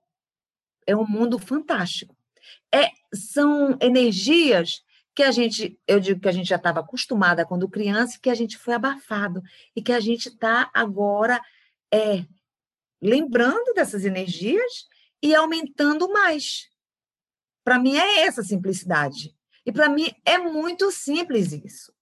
é 0.86 0.96
um 0.96 1.06
mundo 1.06 1.38
fantástico. 1.38 2.16
É, 2.72 2.90
são 3.14 3.76
energias 3.80 4.82
que 5.14 5.22
a 5.22 5.30
gente, 5.30 5.78
eu 5.86 6.00
digo 6.00 6.20
que 6.20 6.28
a 6.28 6.32
gente 6.32 6.48
já 6.48 6.56
estava 6.56 6.80
acostumada 6.80 7.44
quando 7.44 7.68
criança, 7.68 8.18
que 8.20 8.30
a 8.30 8.34
gente 8.34 8.56
foi 8.56 8.74
abafado 8.74 9.42
e 9.74 9.82
que 9.82 9.92
a 9.92 10.00
gente 10.00 10.28
está 10.28 10.70
agora 10.72 11.40
é, 11.92 12.24
lembrando 13.02 13.74
dessas 13.74 14.04
energias 14.04 14.86
e 15.22 15.34
aumentando 15.34 16.10
mais. 16.12 16.68
Para 17.64 17.78
mim 17.78 17.96
é 17.96 18.20
essa 18.20 18.42
simplicidade. 18.42 19.34
E 19.66 19.72
para 19.72 19.88
mim 19.88 20.10
é 20.24 20.38
muito 20.38 20.90
simples 20.90 21.52
isso. 21.52 21.92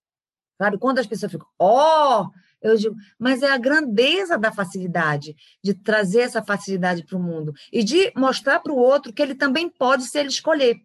Sabe? 0.56 0.78
Quando 0.78 0.98
as 0.98 1.06
pessoas 1.06 1.32
ficam, 1.32 1.46
ó, 1.58 2.22
oh! 2.22 2.30
Eu 2.60 2.76
digo, 2.76 2.94
mas 3.18 3.42
é 3.42 3.50
a 3.50 3.58
grandeza 3.58 4.36
da 4.36 4.50
facilidade, 4.52 5.34
de 5.62 5.74
trazer 5.74 6.20
essa 6.20 6.42
facilidade 6.42 7.04
para 7.04 7.16
o 7.16 7.22
mundo 7.22 7.52
e 7.72 7.84
de 7.84 8.12
mostrar 8.16 8.60
para 8.60 8.72
o 8.72 8.78
outro 8.78 9.12
que 9.12 9.22
ele 9.22 9.34
também 9.34 9.68
pode 9.68 10.04
se 10.04 10.18
ele 10.18 10.28
escolher. 10.28 10.76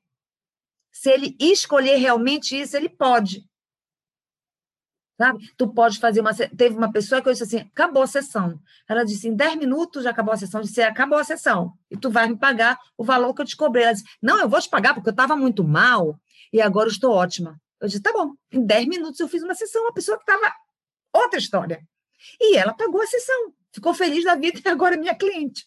Se 0.91 1.09
ele 1.09 1.35
escolher 1.39 1.95
realmente 1.95 2.59
isso, 2.59 2.77
ele 2.77 2.89
pode. 2.89 3.43
Sabe? 5.17 5.39
Tu 5.57 5.67
pode 5.73 5.99
fazer 5.99 6.21
uma. 6.21 6.33
Teve 6.33 6.75
uma 6.75 6.91
pessoa 6.91 7.21
que 7.21 7.29
eu 7.29 7.31
disse 7.31 7.43
assim: 7.43 7.59
acabou 7.59 8.03
a 8.03 8.07
sessão. 8.07 8.59
Ela 8.89 9.03
disse: 9.03 9.27
em 9.27 9.35
10 9.35 9.57
minutos 9.57 10.03
já 10.03 10.09
acabou 10.09 10.33
a 10.33 10.37
sessão. 10.37 10.59
Eu 10.59 10.65
disse: 10.65 10.81
acabou 10.81 11.17
a 11.17 11.23
sessão. 11.23 11.73
E 11.89 11.97
tu 11.97 12.09
vai 12.09 12.27
me 12.27 12.37
pagar 12.37 12.77
o 12.97 13.03
valor 13.03 13.33
que 13.33 13.41
eu 13.41 13.45
te 13.45 13.55
cobrei. 13.55 13.83
Ela 13.83 13.93
disse: 13.93 14.05
não, 14.21 14.39
eu 14.39 14.49
vou 14.49 14.59
te 14.59 14.69
pagar 14.69 14.93
porque 14.93 15.09
eu 15.09 15.13
estava 15.13 15.35
muito 15.35 15.63
mal 15.63 16.19
e 16.51 16.61
agora 16.61 16.89
estou 16.89 17.11
ótima. 17.11 17.59
Eu 17.79 17.87
disse: 17.87 18.01
tá 18.01 18.11
bom. 18.11 18.33
Em 18.51 18.65
10 18.65 18.87
minutos 18.87 19.19
eu 19.19 19.27
fiz 19.27 19.43
uma 19.43 19.53
sessão. 19.53 19.83
Uma 19.83 19.93
pessoa 19.93 20.17
que 20.17 20.23
estava. 20.23 20.51
Outra 21.13 21.39
história. 21.39 21.79
E 22.39 22.57
ela 22.57 22.73
pagou 22.73 23.01
a 23.01 23.07
sessão. 23.07 23.53
Ficou 23.71 23.93
feliz 23.93 24.23
da 24.23 24.35
vida 24.35 24.59
e 24.63 24.69
agora 24.69 24.95
é 24.95 24.97
minha 24.97 25.15
cliente. 25.15 25.65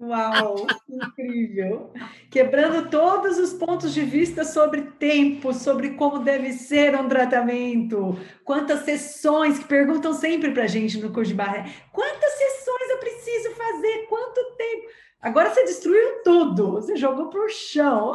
Uau, 0.00 0.66
incrível! 0.88 1.92
Quebrando 2.28 2.90
todos 2.90 3.38
os 3.38 3.52
pontos 3.52 3.94
de 3.94 4.02
vista 4.02 4.44
sobre 4.44 4.82
tempo, 4.98 5.54
sobre 5.54 5.90
como 5.90 6.18
deve 6.18 6.52
ser 6.52 6.96
um 6.96 7.08
tratamento, 7.08 8.18
quantas 8.44 8.80
sessões, 8.80 9.58
que 9.58 9.64
perguntam 9.66 10.12
sempre 10.12 10.50
para 10.50 10.64
a 10.64 10.66
gente 10.66 10.98
no 10.98 11.12
curso 11.12 11.30
de 11.30 11.36
barra, 11.36 11.70
quantas 11.92 12.32
sessões 12.32 12.90
eu 12.90 12.98
preciso 12.98 13.50
fazer, 13.52 14.06
quanto 14.08 14.56
tempo? 14.56 14.88
Agora 15.20 15.50
você 15.50 15.64
destruiu 15.64 16.22
tudo, 16.24 16.72
você 16.72 16.96
jogou 16.96 17.30
para 17.30 17.44
o 17.44 17.48
chão. 17.48 18.14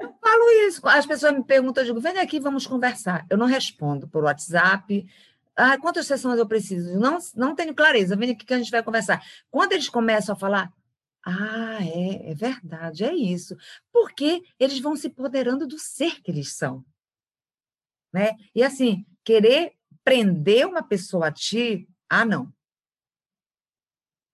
Eu 0.00 0.14
falo 0.20 0.50
isso, 0.66 0.86
as 0.88 1.06
pessoas 1.06 1.34
me 1.34 1.44
perguntam, 1.44 1.82
eu 1.82 1.88
digo, 1.88 2.00
vem 2.00 2.18
aqui, 2.18 2.40
vamos 2.40 2.66
conversar. 2.66 3.26
Eu 3.28 3.36
não 3.36 3.46
respondo 3.46 4.08
por 4.08 4.24
WhatsApp, 4.24 5.06
ah, 5.56 5.78
quantas 5.78 6.06
sessões 6.06 6.38
eu 6.38 6.46
preciso? 6.46 6.98
Não, 6.98 7.18
não 7.36 7.54
tenho 7.54 7.74
clareza. 7.74 8.16
Vem 8.16 8.30
aqui 8.30 8.46
que 8.46 8.54
a 8.54 8.58
gente 8.58 8.70
vai 8.70 8.82
conversar. 8.82 9.22
Quando 9.50 9.72
eles 9.72 9.88
começam 9.88 10.34
a 10.34 10.38
falar, 10.38 10.72
ah, 11.24 11.78
é, 11.82 12.30
é 12.30 12.34
verdade, 12.34 13.04
é 13.04 13.14
isso. 13.14 13.56
Porque 13.92 14.42
eles 14.58 14.78
vão 14.80 14.96
se 14.96 15.08
empoderando 15.08 15.66
do 15.66 15.78
ser 15.78 16.22
que 16.22 16.30
eles 16.30 16.54
são. 16.54 16.84
Né? 18.12 18.36
E 18.54 18.62
assim, 18.62 19.04
querer 19.22 19.74
prender 20.02 20.66
uma 20.66 20.82
pessoa 20.82 21.28
a 21.28 21.32
ti, 21.32 21.88
ah, 22.08 22.24
não. 22.24 22.52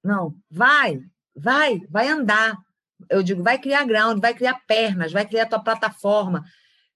Não, 0.04 0.38
vai, 0.48 1.02
vai, 1.34 1.80
vai 1.90 2.08
andar. 2.08 2.56
Eu 3.10 3.22
digo, 3.22 3.42
vai 3.42 3.58
criar 3.58 3.84
ground, 3.84 4.20
vai 4.20 4.34
criar 4.34 4.60
pernas, 4.66 5.12
vai 5.12 5.26
criar 5.26 5.46
tua 5.46 5.62
plataforma. 5.62 6.44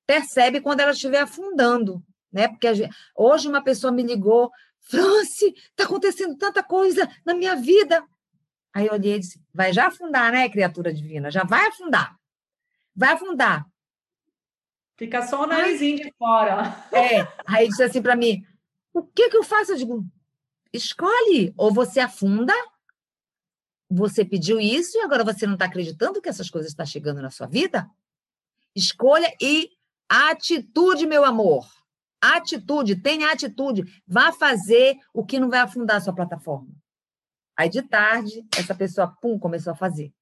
Percebe 0.06 0.60
quando 0.60 0.80
ela 0.80 0.92
estiver 0.92 1.20
afundando, 1.20 2.02
né? 2.32 2.48
Porque 2.48 2.74
gente, 2.74 2.94
hoje 3.14 3.48
uma 3.48 3.62
pessoa 3.62 3.92
me 3.92 4.02
ligou, 4.02 4.50
France, 4.80 5.54
está 5.70 5.84
acontecendo 5.84 6.36
tanta 6.36 6.62
coisa 6.62 7.08
na 7.24 7.34
minha 7.34 7.54
vida. 7.54 8.04
Aí 8.72 8.86
eu 8.86 8.94
olhei 8.94 9.16
e 9.16 9.18
disse: 9.20 9.40
vai 9.52 9.72
já 9.72 9.88
afundar, 9.88 10.32
né, 10.32 10.48
criatura 10.48 10.92
divina? 10.92 11.30
Já 11.30 11.44
vai 11.44 11.66
afundar. 11.66 12.16
Vai 12.94 13.12
afundar. 13.12 13.66
Fica 14.96 15.22
só 15.22 15.44
o 15.44 15.46
narizinho 15.46 15.96
de 15.96 16.12
fora. 16.18 16.84
É. 16.92 17.26
Aí 17.46 17.68
disse 17.68 17.82
assim 17.82 18.02
para 18.02 18.16
mim: 18.16 18.44
o 18.92 19.02
que, 19.02 19.30
que 19.30 19.36
eu 19.36 19.42
faço? 19.42 19.72
Eu 19.72 19.76
digo: 19.76 20.04
escolhe. 20.72 21.52
Ou 21.56 21.72
você 21.72 22.00
afunda, 22.00 22.54
você 23.90 24.24
pediu 24.24 24.60
isso 24.60 24.96
e 24.96 25.00
agora 25.00 25.24
você 25.24 25.46
não 25.46 25.54
está 25.54 25.64
acreditando 25.64 26.22
que 26.22 26.28
essas 26.28 26.48
coisas 26.48 26.70
estão 26.70 26.86
chegando 26.86 27.20
na 27.20 27.30
sua 27.30 27.48
vida? 27.48 27.90
Escolha 28.74 29.34
e 29.40 29.70
atitude, 30.08 31.06
meu 31.06 31.24
amor. 31.24 31.68
Atitude, 32.20 32.96
tenha 32.96 33.32
atitude. 33.32 33.82
Vá 34.06 34.30
fazer 34.30 34.96
o 35.12 35.24
que 35.24 35.40
não 35.40 35.50
vai 35.50 35.60
afundar 35.60 35.96
a 35.96 36.00
sua 36.00 36.14
plataforma. 36.14 36.68
Aí 37.56 37.68
de 37.68 37.82
tarde, 37.82 38.46
essa 38.56 38.74
pessoa, 38.74 39.08
pum, 39.20 39.38
começou 39.38 39.72
a 39.72 39.76
fazer. 39.76 40.12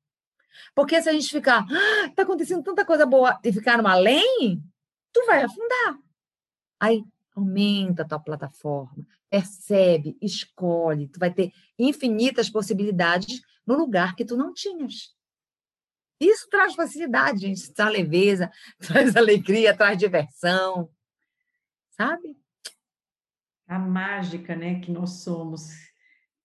Porque 0.75 1.01
se 1.03 1.09
a 1.09 1.13
gente 1.13 1.29
ficar, 1.29 1.67
ah, 1.71 2.09
tá 2.17 2.23
acontecendo 2.23 2.63
tanta 2.63 2.85
coisa 2.85 3.05
boa, 3.05 3.39
e 3.45 3.53
ficar 3.53 3.81
no 3.81 3.87
além, 3.87 4.63
tu 5.13 5.25
vai 5.27 5.43
afundar. 5.43 5.99
Aí 6.81 7.05
aumenta 7.37 8.03
a 8.03 8.09
tua 8.09 8.19
plataforma, 8.19 9.07
percebe, 9.31 10.17
escolhe, 10.21 11.07
tu 11.09 11.21
vai 11.21 11.33
ter 11.33 11.53
infinitas 11.79 12.51
possibilidades 12.51 13.41
no 13.69 13.77
lugar 13.77 14.17
que 14.17 14.25
tu 14.25 14.37
não 14.37 14.53
tinhas. 14.53 15.15
Isso 16.19 16.49
traz 16.49 16.75
facilidade, 16.75 17.41
gente, 17.41 17.71
traz 17.75 17.93
leveza, 17.93 18.51
traz 18.81 19.17
alegria, 19.17 19.77
traz 19.77 19.99
diversão, 19.99 20.91
sabe? 21.91 22.37
A 23.67 23.79
mágica, 23.79 24.57
né, 24.57 24.81
que 24.81 24.91
nós 24.91 25.23
somos 25.23 25.89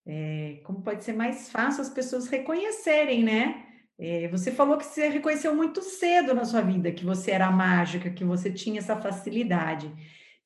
é, 0.06 0.62
como 0.66 0.82
pode 0.82 1.04
ser 1.04 1.14
mais 1.14 1.50
fácil 1.50 1.82
as 1.82 1.90
pessoas 1.90 2.28
reconhecerem, 2.28 3.24
né? 3.24 3.66
É, 3.98 4.28
você 4.28 4.52
falou 4.52 4.78
que 4.78 4.86
você 4.86 5.08
reconheceu 5.08 5.56
muito 5.56 5.82
cedo 5.82 6.34
na 6.34 6.44
sua 6.44 6.62
vida 6.62 6.92
que 6.92 7.06
você 7.06 7.32
era 7.32 7.50
mágica, 7.50 8.10
que 8.10 8.26
você 8.26 8.52
tinha 8.52 8.80
essa 8.80 9.00
facilidade. 9.00 9.90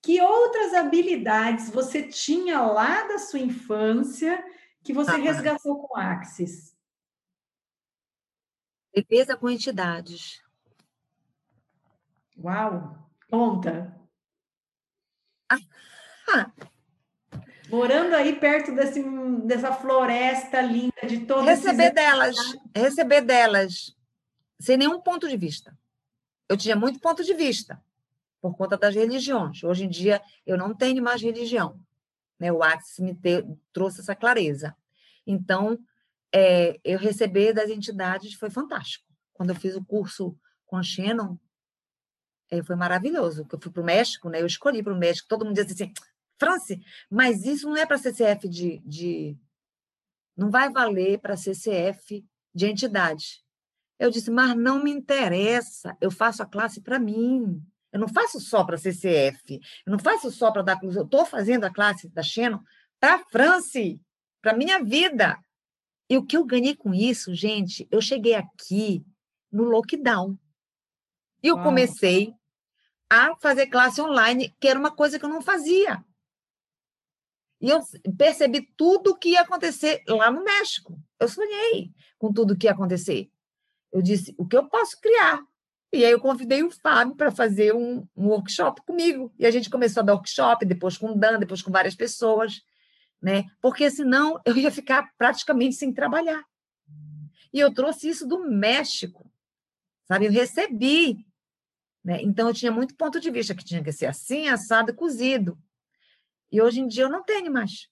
Que 0.03 0.21
outras 0.21 0.75
habilidades 0.75 1.71
você 1.71 2.03
tinha 2.03 2.61
lá 2.61 3.07
da 3.07 3.17
sua 3.17 3.39
infância 3.39 4.43
que 4.87 4.93
você 4.93 5.11
ah, 5.11 5.17
resgatou 5.17 5.85
com 5.85 5.97
Axis? 5.97 6.73
Defesa 8.95 9.35
com 9.35 9.49
entidades. 9.49 10.41
Uau! 12.41 12.97
Conta. 13.29 13.93
Ah, 16.29 16.51
Morando 17.69 18.15
aí 18.15 18.39
perto 18.39 18.73
desse, 18.73 19.03
dessa 19.43 19.73
floresta 19.73 20.61
linda 20.61 21.05
de 21.05 21.25
todas 21.25 21.45
Receber 21.45 21.91
delas, 21.91 22.37
receber 22.73 23.21
delas, 23.21 23.93
sem 24.57 24.77
nenhum 24.77 25.01
ponto 25.01 25.27
de 25.27 25.35
vista. 25.35 25.77
Eu 26.47 26.55
tinha 26.55 26.77
muito 26.77 26.97
ponto 27.01 27.25
de 27.25 27.33
vista, 27.33 27.83
por 28.41 28.55
conta 28.55 28.77
das 28.77 28.95
religiões. 28.95 29.61
Hoje 29.65 29.83
em 29.83 29.89
dia, 29.89 30.21
eu 30.45 30.57
não 30.57 30.73
tenho 30.73 31.03
mais 31.03 31.21
religião. 31.21 31.77
Né? 32.39 32.51
O 32.51 32.63
Axis 32.63 32.99
me 32.99 33.17
trouxe 33.71 34.01
essa 34.01 34.15
clareza. 34.15 34.75
Então, 35.25 35.79
é, 36.33 36.79
eu 36.83 36.97
receber 36.97 37.53
das 37.53 37.69
entidades 37.69 38.33
foi 38.33 38.49
fantástico. 38.49 39.05
Quando 39.33 39.49
eu 39.49 39.55
fiz 39.55 39.75
o 39.75 39.83
curso 39.83 40.37
com 40.65 40.77
a 40.77 40.83
Shannon, 40.83 41.37
é, 42.49 42.63
foi 42.63 42.75
maravilhoso. 42.75 43.45
Eu 43.51 43.59
fui 43.59 43.71
para 43.71 43.81
o 43.81 43.85
México, 43.85 44.29
né? 44.29 44.41
eu 44.41 44.45
escolhi 44.45 44.81
para 44.81 44.93
o 44.93 44.97
México. 44.97 45.27
Todo 45.27 45.45
mundo 45.45 45.55
dizia 45.55 45.73
assim: 45.73 45.93
France, 46.39 46.81
mas 47.09 47.45
isso 47.45 47.67
não 47.67 47.77
é 47.77 47.85
para 47.85 47.97
CCF 47.97 48.47
de, 48.47 48.79
de. 48.79 49.37
Não 50.35 50.49
vai 50.49 50.71
valer 50.71 51.19
para 51.19 51.35
CCF 51.35 52.25
de 52.53 52.65
entidade. 52.65 53.43
Eu 53.99 54.11
disse, 54.11 54.29
mas 54.29 54.55
não 54.55 54.83
me 54.83 54.91
interessa, 54.91 55.97
eu 55.99 56.11
faço 56.11 56.43
a 56.43 56.45
classe 56.45 56.81
para 56.81 56.99
mim. 56.99 57.61
Eu 57.97 58.01
não 58.01 58.07
faço 58.07 58.39
só 58.39 58.63
para 58.63 58.77
CCF, 58.77 59.59
eu 59.83 59.91
não 59.91 59.97
faço 59.97 60.29
só 60.29 60.51
para 60.51 60.61
dar 60.61 60.79
eu 60.83 61.03
estou 61.03 61.25
fazendo 61.25 61.63
a 61.63 61.73
classe 61.73 62.07
da 62.09 62.21
Xeno 62.21 62.63
para 62.99 63.15
a 63.15 63.25
France, 63.25 63.99
para 64.39 64.51
a 64.51 64.55
minha 64.55 64.83
vida. 64.83 65.35
E 66.07 66.15
o 66.15 66.23
que 66.23 66.37
eu 66.37 66.45
ganhei 66.45 66.75
com 66.75 66.93
isso, 66.93 67.33
gente, 67.33 67.87
eu 67.89 67.99
cheguei 67.99 68.35
aqui 68.35 69.03
no 69.51 69.63
lockdown. 69.63 70.37
E 71.41 71.47
eu 71.47 71.55
Uau. 71.55 71.63
comecei 71.63 72.31
a 73.09 73.35
fazer 73.37 73.65
classe 73.65 73.99
online, 73.99 74.55
que 74.59 74.67
era 74.67 74.79
uma 74.79 74.95
coisa 74.95 75.17
que 75.17 75.25
eu 75.25 75.29
não 75.29 75.41
fazia. 75.41 76.05
E 77.59 77.67
eu 77.67 77.79
percebi 78.15 78.61
tudo 78.77 79.09
o 79.09 79.17
que 79.17 79.29
ia 79.29 79.41
acontecer 79.41 80.03
lá 80.07 80.29
no 80.29 80.43
México. 80.43 81.01
Eu 81.19 81.27
sonhei 81.27 81.91
com 82.19 82.31
tudo 82.31 82.53
o 82.53 82.57
que 82.57 82.67
ia 82.67 82.73
acontecer. 82.73 83.27
Eu 83.91 84.03
disse, 84.03 84.35
o 84.37 84.47
que 84.47 84.55
eu 84.55 84.69
posso 84.69 85.01
criar? 85.01 85.41
E 85.91 86.03
aí 86.03 86.11
eu 86.11 86.19
convidei 86.19 86.63
o 86.63 86.71
Fábio 86.71 87.15
para 87.15 87.31
fazer 87.31 87.73
um, 87.73 88.05
um, 88.15 88.27
workshop 88.27 88.81
comigo. 88.85 89.33
E 89.39 89.45
a 89.45 89.51
gente 89.51 89.69
começou 89.69 90.01
a 90.01 90.05
dar 90.05 90.13
workshop, 90.13 90.65
depois 90.65 90.97
com 90.97 91.11
o 91.11 91.15
Dan, 91.15 91.39
depois 91.39 91.61
com 91.61 91.71
várias 91.71 91.95
pessoas, 91.95 92.61
né? 93.21 93.45
Porque 93.61 93.89
senão 93.89 94.39
eu 94.45 94.57
ia 94.57 94.69
ficar 94.69 95.09
praticamente 95.17 95.75
sem 95.75 95.93
trabalhar. 95.93 96.43
E 97.53 97.59
eu 97.59 97.73
trouxe 97.73 98.09
isso 98.09 98.27
do 98.27 98.49
México, 98.49 99.31
sabe? 100.05 100.25
Eu 100.25 100.31
recebi. 100.31 101.25
Né? 102.03 102.21
Então 102.21 102.49
eu 102.49 102.53
tinha 102.53 102.71
muito 102.71 102.95
ponto 102.95 103.19
de 103.19 103.31
vista 103.31 103.55
que 103.55 103.63
tinha 103.63 103.83
que 103.83 103.91
ser 103.91 104.07
assim, 104.07 104.49
assado, 104.49 104.93
cozido. 104.93 105.57
E 106.51 106.61
hoje 106.61 106.81
em 106.81 106.87
dia 106.87 107.03
eu 107.03 107.09
não 107.09 107.23
tenho 107.23 107.51
mais. 107.51 107.89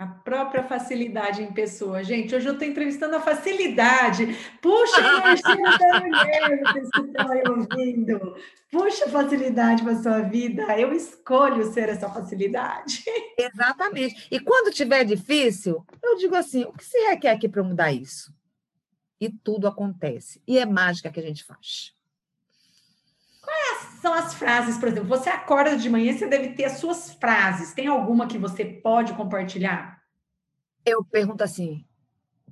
A 0.00 0.06
própria 0.06 0.62
facilidade 0.62 1.42
em 1.42 1.52
pessoa. 1.52 2.02
Gente, 2.02 2.34
hoje 2.34 2.48
eu 2.48 2.54
estou 2.54 2.66
entrevistando 2.66 3.16
a 3.16 3.20
facilidade. 3.20 4.34
Puxa, 4.62 4.96
vocês 6.72 6.88
estão 7.06 7.30
aí 7.30 7.42
ouvindo. 7.46 8.34
Puxa 8.72 9.10
facilidade 9.10 9.82
para 9.82 9.92
a 9.92 10.02
sua 10.02 10.20
vida. 10.22 10.62
Eu 10.78 10.94
escolho 10.94 11.70
ser 11.70 11.90
essa 11.90 12.08
facilidade. 12.08 13.04
Exatamente. 13.36 14.26
E 14.30 14.40
quando 14.40 14.72
tiver 14.72 15.04
difícil, 15.04 15.84
eu 16.02 16.16
digo 16.16 16.34
assim: 16.34 16.62
o 16.64 16.72
que 16.72 16.84
se 16.86 16.98
requer 17.10 17.32
aqui 17.32 17.46
para 17.46 17.62
mudar 17.62 17.92
isso? 17.92 18.34
E 19.20 19.28
tudo 19.28 19.68
acontece. 19.68 20.42
E 20.48 20.58
é 20.58 20.64
mágica 20.64 21.10
que 21.10 21.20
a 21.20 21.22
gente 21.22 21.44
faz 21.44 21.92
são 24.00 24.12
as 24.12 24.34
frases, 24.34 24.78
por 24.78 24.88
exemplo, 24.88 25.08
você 25.08 25.28
acorda 25.28 25.76
de 25.76 25.88
manhã, 25.88 26.12
você 26.12 26.26
deve 26.26 26.54
ter 26.54 26.64
as 26.64 26.78
suas 26.78 27.12
frases. 27.14 27.72
Tem 27.72 27.86
alguma 27.86 28.26
que 28.26 28.38
você 28.38 28.64
pode 28.64 29.12
compartilhar? 29.14 30.00
Eu 30.84 31.04
pergunto 31.04 31.44
assim: 31.44 31.84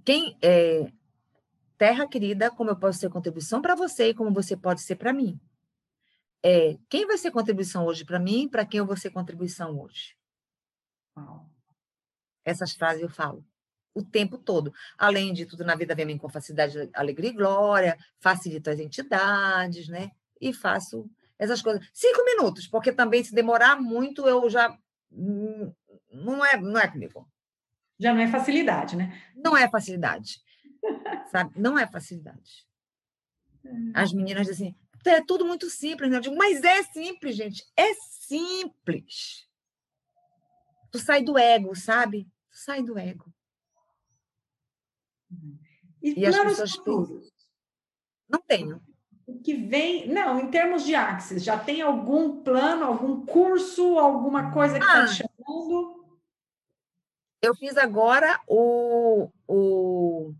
quem 0.05 0.37
é 0.43 0.91
terra 1.77 2.07
querida, 2.07 2.51
como 2.51 2.71
eu 2.71 2.77
posso 2.77 2.99
ser 2.99 3.09
contribuição 3.09 3.63
para 3.63 3.75
você 3.75 4.09
e 4.09 4.15
como 4.15 4.33
você 4.33 4.57
pode 4.57 4.83
ser 4.83 4.97
para 4.97 5.13
mim? 5.13 5.41
é 6.43 6.79
quem 6.89 7.07
vai 7.07 7.19
ser 7.19 7.31
contribuição 7.31 7.85
hoje 7.87 8.05
para 8.05 8.19
mim, 8.19 8.49
para 8.49 8.65
quem 8.65 8.79
eu 8.79 8.87
vou 8.87 8.97
ser 8.97 9.11
contribuição 9.11 9.79
hoje. 9.79 10.17
Uau. 11.17 11.51
Essas 12.45 12.73
frases 12.73 13.03
eu 13.03 13.09
falo 13.09 13.45
o 13.95 14.05
tempo 14.05 14.39
todo. 14.39 14.73
Além 14.97 15.33
de 15.33 15.45
tudo, 15.45 15.65
na 15.65 15.75
vida 15.75 15.95
vem 15.95 16.17
com 16.17 16.29
facilidade, 16.29 16.89
alegria 16.95 17.31
e 17.31 17.35
glória, 17.35 17.99
facilito 18.21 18.71
as 18.71 18.79
entidades, 18.79 19.89
né? 19.89 20.13
E 20.41 20.53
faço 20.53 21.09
essas 21.39 21.63
coisas. 21.63 21.89
Cinco 21.93 22.25
minutos, 22.25 22.67
porque 22.67 22.93
também 22.93 23.23
se 23.23 23.35
demorar 23.35 23.81
muito, 23.81 24.27
eu 24.27 24.49
já. 24.49 24.77
Hum, 25.13 25.73
não 26.13 26.45
é, 26.45 26.61
não 26.61 26.81
é 26.81 26.89
comigo. 26.89 27.29
Já 27.99 28.13
não 28.15 28.21
é 28.21 28.29
facilidade, 28.29 28.97
né? 28.97 29.21
Não 29.35 29.57
é 29.57 29.69
facilidade. 29.69 30.41
sabe? 31.31 31.59
Não 31.59 31.79
é 31.79 31.87
facilidade. 31.87 32.67
As 33.95 34.13
meninas 34.13 34.47
dizem 34.47 34.69
assim, 34.69 35.11
é 35.11 35.25
tudo 35.25 35.45
muito 35.45 35.69
simples, 35.69 36.11
né? 36.11 36.17
Eu 36.17 36.21
digo, 36.21 36.37
mas 36.37 36.63
é 36.63 36.83
simples, 36.85 37.37
gente. 37.37 37.67
É 37.77 37.93
simples. 37.95 39.49
Tu 40.91 40.99
sai 40.99 41.23
do 41.23 41.37
ego, 41.37 41.75
sabe? 41.75 42.25
Tu 42.51 42.57
sai 42.57 42.83
do 42.83 42.99
ego. 42.99 43.33
E, 46.03 46.21
e 46.21 46.27
as 46.27 46.39
pessoas? 46.39 47.33
Não 48.29 48.41
tenho. 48.41 48.81
O 49.29 49.41
que 49.41 49.55
vem, 49.55 50.09
não, 50.09 50.41
em 50.41 50.51
termos 50.51 50.87
de 50.87 50.95
Axis, 50.95 51.45
já 51.45 51.59
tem 51.59 51.83
algum 51.83 52.41
plano, 52.43 52.87
algum 52.87 53.27
curso, 53.27 53.99
alguma 53.99 54.51
coisa 54.51 54.79
que 54.79 54.85
está 54.87 55.03
ah, 55.03 55.07
te 55.07 55.17
chamando? 55.17 56.09
Eu 57.43 57.55
fiz 57.55 57.77
agora 57.77 58.41
o, 58.49 59.31
o 59.47 60.33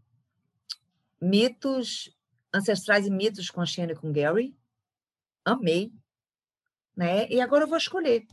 Mitos, 1.21 2.17
Ancestrais 2.53 3.07
e 3.07 3.11
Mitos 3.11 3.51
com 3.51 3.61
a 3.61 3.67
Shane 3.67 3.93
e 3.93 3.95
com 3.95 4.11
Gary. 4.11 4.57
Amei. 5.45 5.93
Né? 6.97 7.29
E 7.29 7.43
agora 7.43 7.65
eu 7.65 7.69
vou 7.69 7.77
escolher. 7.77 8.27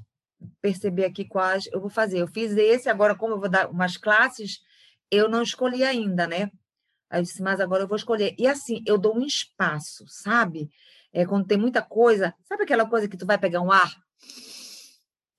Perceber 0.62 1.04
aqui 1.04 1.26
quais 1.26 1.68
eu 1.68 1.82
vou 1.82 1.90
fazer. 1.90 2.20
Eu 2.20 2.28
fiz 2.28 2.56
esse, 2.56 2.88
agora, 2.88 3.14
como 3.14 3.34
eu 3.34 3.40
vou 3.42 3.50
dar 3.50 3.70
umas 3.70 3.98
classes, 3.98 4.64
eu 5.12 5.28
não 5.28 5.44
escolhi 5.44 5.84
ainda, 5.84 6.26
né? 6.26 6.50
Aí 7.16 7.22
eu 7.22 7.24
disse, 7.24 7.42
mas 7.42 7.62
agora 7.62 7.84
eu 7.84 7.88
vou 7.88 7.96
escolher. 7.96 8.36
E 8.38 8.46
assim, 8.46 8.84
eu 8.86 8.98
dou 8.98 9.16
um 9.16 9.26
espaço, 9.26 10.04
sabe? 10.06 10.70
É, 11.14 11.26
quando 11.26 11.48
tem 11.48 11.58
muita 11.58 11.82
coisa, 11.82 12.36
sabe 12.44 12.64
aquela 12.64 12.86
coisa 12.86 13.08
que 13.08 13.16
tu 13.16 13.26
vai 13.26 13.38
pegar 13.38 13.62
um 13.62 13.72
ar? 13.72 13.90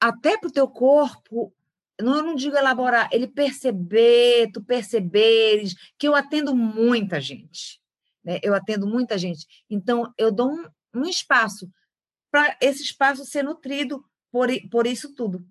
Até 0.01 0.39
para 0.39 0.49
o 0.49 0.53
teu 0.53 0.67
corpo, 0.67 1.55
não, 2.01 2.17
eu 2.17 2.23
não 2.23 2.35
digo 2.35 2.57
elaborar, 2.57 3.11
ele 3.13 3.29
perceber, 3.29 4.51
tu 4.55 4.65
perceberes, 4.65 5.75
que 5.99 6.09
eu 6.09 6.15
atendo 6.15 6.57
muita 6.57 7.21
gente. 7.21 7.79
Né? 8.25 8.41
Eu 8.43 8.55
atendo 8.55 8.87
muita 8.87 9.19
gente. 9.19 9.47
Então, 9.69 10.11
eu 10.17 10.33
dou 10.33 10.51
um, 10.51 10.67
um 10.95 11.03
espaço 11.03 11.71
para 12.31 12.57
esse 12.59 12.83
espaço 12.85 13.27
ser 13.27 13.43
nutrido 13.43 14.03
por, 14.33 14.49
por 14.71 14.87
isso 14.87 15.15
tudo. 15.15 15.47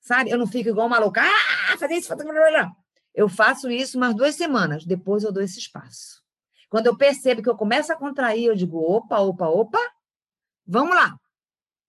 Sabe? 0.00 0.30
Eu 0.30 0.38
não 0.38 0.46
fico 0.46 0.68
igual 0.68 0.86
uma 0.86 1.00
louca, 1.00 1.20
ah, 1.20 1.76
fazer 1.76 1.94
isso, 1.94 2.06
fazer 2.06 2.22
isso. 2.22 2.85
Eu 3.16 3.30
faço 3.30 3.70
isso 3.70 3.96
umas 3.96 4.14
duas 4.14 4.34
semanas, 4.34 4.84
depois 4.84 5.24
eu 5.24 5.32
dou 5.32 5.42
esse 5.42 5.58
espaço. 5.58 6.22
Quando 6.68 6.86
eu 6.86 6.96
percebo 6.98 7.42
que 7.42 7.48
eu 7.48 7.56
começo 7.56 7.90
a 7.90 7.96
contrair, 7.96 8.44
eu 8.44 8.54
digo: 8.54 8.78
opa, 8.78 9.18
opa, 9.18 9.48
opa, 9.48 9.80
vamos 10.66 10.94
lá. 10.94 11.18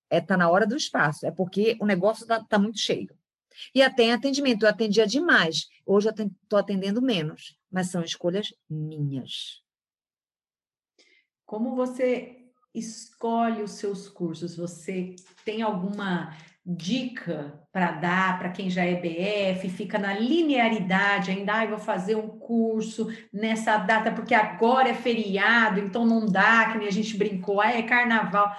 É, 0.10 0.22
tá 0.22 0.38
na 0.38 0.50
hora 0.50 0.66
do 0.66 0.78
espaço, 0.78 1.26
é 1.26 1.32
porque 1.32 1.78
o 1.82 1.86
negócio 1.86 2.24
está 2.24 2.42
tá 2.42 2.58
muito 2.58 2.80
cheio. 2.80 3.14
E 3.76 3.82
até 3.82 4.04
em 4.04 4.14
atendimento, 4.14 4.64
eu 4.64 4.70
atendia 4.70 5.06
demais. 5.06 5.68
Hoje 5.86 6.08
eu 6.08 6.14
estou 6.14 6.58
atendendo 6.58 7.02
menos, 7.02 7.58
mas 7.70 7.92
são 7.92 8.02
escolhas 8.02 8.54
minhas. 8.70 9.62
Como 11.46 11.76
você 11.76 12.46
escolhe 12.74 13.64
os 13.64 13.72
seus 13.72 14.08
cursos? 14.08 14.56
Você 14.56 15.16
tem 15.44 15.62
alguma 15.62 16.34
dica 16.70 17.66
para 17.72 17.92
dar 17.92 18.38
para 18.38 18.52
quem 18.52 18.70
já 18.70 18.84
é 18.84 18.96
BF, 18.96 19.70
fica 19.70 19.98
na 19.98 20.14
linearidade, 20.14 21.32
ainda 21.32 21.62
ah, 21.62 21.66
vou 21.66 21.80
fazer 21.80 22.16
um 22.16 22.28
curso 22.28 23.08
nessa 23.32 23.78
data, 23.78 24.12
porque 24.12 24.34
agora 24.34 24.90
é 24.90 24.94
feriado, 24.94 25.80
então 25.80 26.06
não 26.06 26.26
dá, 26.26 26.70
que 26.70 26.78
nem 26.78 26.88
a 26.90 26.92
gente 26.92 27.16
brincou, 27.16 27.62
ah, 27.62 27.72
é 27.72 27.84
carnaval. 27.84 28.54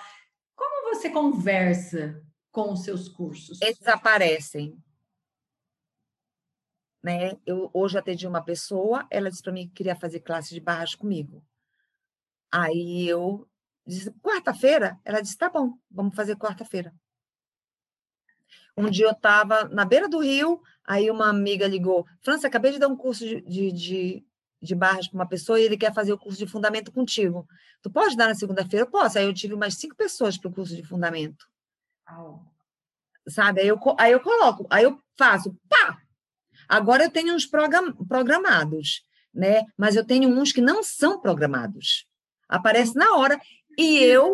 Como 0.57 0.95
você 0.95 1.11
conversa 1.11 2.25
com 2.51 2.73
os 2.73 2.83
seus 2.83 3.11
cursos? 3.11 3.61
Eles 3.61 3.87
aparecem. 3.87 4.75
Né? 7.03 7.33
Eu 7.45 7.71
hoje 7.75 7.99
atendi 7.99 8.27
uma 8.27 8.43
pessoa, 8.43 9.07
ela 9.11 9.29
disse 9.29 9.43
para 9.43 9.53
mim 9.53 9.69
que 9.69 9.75
queria 9.75 9.95
fazer 9.95 10.21
classe 10.21 10.55
de 10.55 10.61
barras 10.61 10.95
comigo. 10.95 11.45
Aí 12.51 13.07
eu 13.07 13.47
disse, 13.87 14.11
quarta-feira? 14.23 14.99
Ela 15.05 15.21
disse, 15.21 15.37
tá 15.37 15.51
bom, 15.51 15.75
vamos 15.91 16.15
fazer 16.15 16.37
quarta-feira. 16.37 16.95
Um 18.79 18.89
dia 18.89 19.07
eu 19.07 19.11
estava 19.11 19.65
na 19.65 19.85
beira 19.85 20.09
do 20.09 20.21
rio, 20.21 20.63
aí 20.87 21.11
uma 21.11 21.29
amiga 21.29 21.67
ligou: 21.67 22.07
França, 22.23 22.47
acabei 22.47 22.71
de 22.71 22.79
dar 22.79 22.87
um 22.87 22.97
curso 22.97 23.25
de, 23.27 23.41
de, 23.41 23.73
de, 23.73 24.27
de 24.63 24.75
barras 24.77 25.09
para 25.09 25.19
uma 25.19 25.29
pessoa 25.29 25.59
e 25.59 25.65
ele 25.65 25.77
quer 25.77 25.93
fazer 25.93 26.13
o 26.13 26.19
curso 26.19 26.39
de 26.39 26.47
fundamento 26.47 26.93
contigo. 26.93 27.45
Tu 27.83 27.91
pode 27.91 28.17
dar 28.17 28.29
na 28.29 28.37
segunda-feira? 28.37 28.87
Eu 28.87 28.91
posso. 28.91 29.19
Aí 29.19 29.25
eu 29.25 29.35
tive 29.35 29.57
mais 29.57 29.75
cinco 29.75 29.97
pessoas 29.97 30.39
para 30.39 30.49
o 30.49 30.55
curso 30.55 30.77
de 30.77 30.85
fundamento. 30.85 31.45
Oh. 32.09 32.39
Sabe? 33.29 33.63
Aí 33.63 33.69
eu, 33.69 33.81
aí 33.99 34.13
eu 34.13 34.21
coloco, 34.21 34.65
aí 34.71 34.85
eu 34.85 34.97
faço, 35.19 35.55
pá! 35.69 35.99
Agora 36.69 37.05
eu 37.05 37.11
tenho 37.11 37.35
uns 37.35 37.47
program, 37.47 37.93
programados, 38.07 39.03
né? 39.35 39.65
Mas 39.77 39.97
eu 39.97 40.05
tenho 40.05 40.29
uns 40.29 40.53
que 40.53 40.61
não 40.61 40.85
são 40.85 41.21
programados. 41.21 42.07
Aparece 42.49 42.95
na 42.95 43.17
hora 43.17 43.41
e 43.77 43.99
eu 43.99 44.33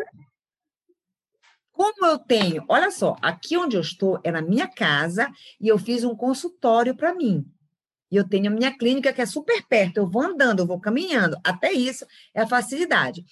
como 1.75 2.07
eu 2.07 2.19
tenho, 2.19 2.65
olha 2.69 2.91
só, 2.93 3.17
aqui 3.21 3.57
onde 3.57 3.77
eu 3.77 3.81
estou 3.81 4.21
é 4.23 4.31
na 4.31 4.41
minha 4.41 4.69
casa 4.69 5.29
e 5.61 5.67
eu 5.67 5.77
fiz 5.77 6.05
um 6.05 6.15
consultório 6.15 6.95
para 6.95 7.13
mim. 7.13 7.45
E 8.13 8.17
eu 8.17 8.27
tenho 8.27 8.47
a 8.47 8.55
minha 8.55 8.79
clínica 8.79 9.13
que 9.13 9.21
é 9.21 9.27
super 9.27 9.61
perto, 9.67 9.97
eu 9.97 10.07
vou 10.07 10.23
andando, 10.23 10.61
eu 10.61 10.67
vou 10.67 10.81
caminhando. 10.81 11.37
Até 11.43 11.73
isso 11.73 12.07
é 12.33 12.47
facilidade. 12.47 13.25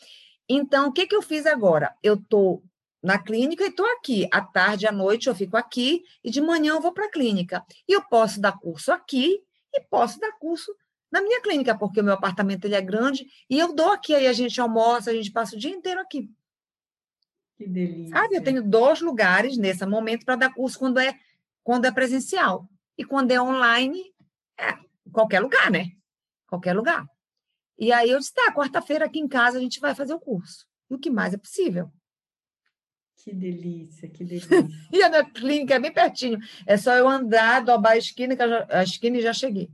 Então, 0.48 0.88
o 0.88 0.92
que, 0.92 1.06
que 1.06 1.14
eu 1.14 1.22
fiz 1.22 1.46
agora? 1.46 1.94
Eu 2.02 2.14
estou 2.14 2.64
na 3.00 3.16
clínica 3.16 3.62
e 3.62 3.68
estou 3.68 3.86
aqui. 3.86 4.26
À 4.32 4.40
tarde, 4.40 4.88
à 4.88 4.92
noite, 4.92 5.28
eu 5.28 5.36
fico 5.36 5.56
aqui 5.56 6.02
e 6.24 6.30
de 6.30 6.40
manhã 6.40 6.72
eu 6.74 6.80
vou 6.80 6.92
para 6.92 7.06
a 7.06 7.10
clínica. 7.10 7.64
E 7.88 7.92
eu 7.92 8.02
posso 8.02 8.40
dar 8.40 8.58
curso 8.58 8.90
aqui 8.90 9.40
e 9.72 9.80
posso 9.82 10.18
dar 10.18 10.32
curso 10.32 10.74
na 11.12 11.22
minha 11.22 11.40
clínica, 11.40 11.78
porque 11.78 12.00
o 12.00 12.04
meu 12.04 12.14
apartamento 12.14 12.64
ele 12.64 12.74
é 12.74 12.80
grande 12.80 13.24
e 13.48 13.58
eu 13.58 13.72
dou 13.72 13.92
aqui, 13.92 14.14
aí 14.14 14.26
a 14.26 14.32
gente 14.32 14.60
almoça, 14.60 15.10
a 15.10 15.14
gente 15.14 15.30
passa 15.30 15.54
o 15.54 15.58
dia 15.58 15.70
inteiro 15.70 16.00
aqui. 16.00 16.28
Que 17.62 17.68
delícia. 17.68 18.16
Sabe, 18.16 18.34
eu 18.34 18.42
tenho 18.42 18.62
dois 18.62 19.00
lugares 19.00 19.56
nesse 19.56 19.86
momento 19.86 20.24
para 20.24 20.36
dar 20.36 20.52
curso 20.52 20.78
quando 20.78 20.98
é, 20.98 21.16
quando 21.62 21.84
é 21.84 21.92
presencial. 21.92 22.68
E 22.98 23.04
quando 23.04 23.30
é 23.30 23.40
online, 23.40 24.02
é 24.58 24.76
qualquer 25.12 25.40
lugar, 25.40 25.70
né? 25.70 25.92
Qualquer 26.46 26.74
lugar. 26.74 27.06
E 27.78 27.92
aí 27.92 28.10
eu 28.10 28.18
disse, 28.18 28.34
tá, 28.34 28.52
quarta-feira 28.52 29.04
aqui 29.04 29.18
em 29.18 29.28
casa 29.28 29.58
a 29.58 29.60
gente 29.60 29.80
vai 29.80 29.94
fazer 29.94 30.12
o 30.12 30.20
curso. 30.20 30.66
E 30.90 30.94
o 30.94 30.98
que 30.98 31.10
mais 31.10 31.32
é 31.34 31.38
possível. 31.38 31.90
Que 33.16 33.32
delícia, 33.32 34.08
que 34.08 34.24
delícia. 34.24 34.50
e 34.92 35.02
a 35.02 35.08
minha 35.08 35.24
clínica 35.24 35.74
é 35.74 35.78
bem 35.78 35.92
pertinho. 35.92 36.38
É 36.66 36.76
só 36.76 36.94
eu 36.94 37.08
andar, 37.08 37.64
dobrar 37.64 37.92
a 37.92 37.96
esquina, 37.96 38.36
a 38.68 38.82
esquina 38.82 39.18
e 39.18 39.22
já 39.22 39.32
cheguei. 39.32 39.70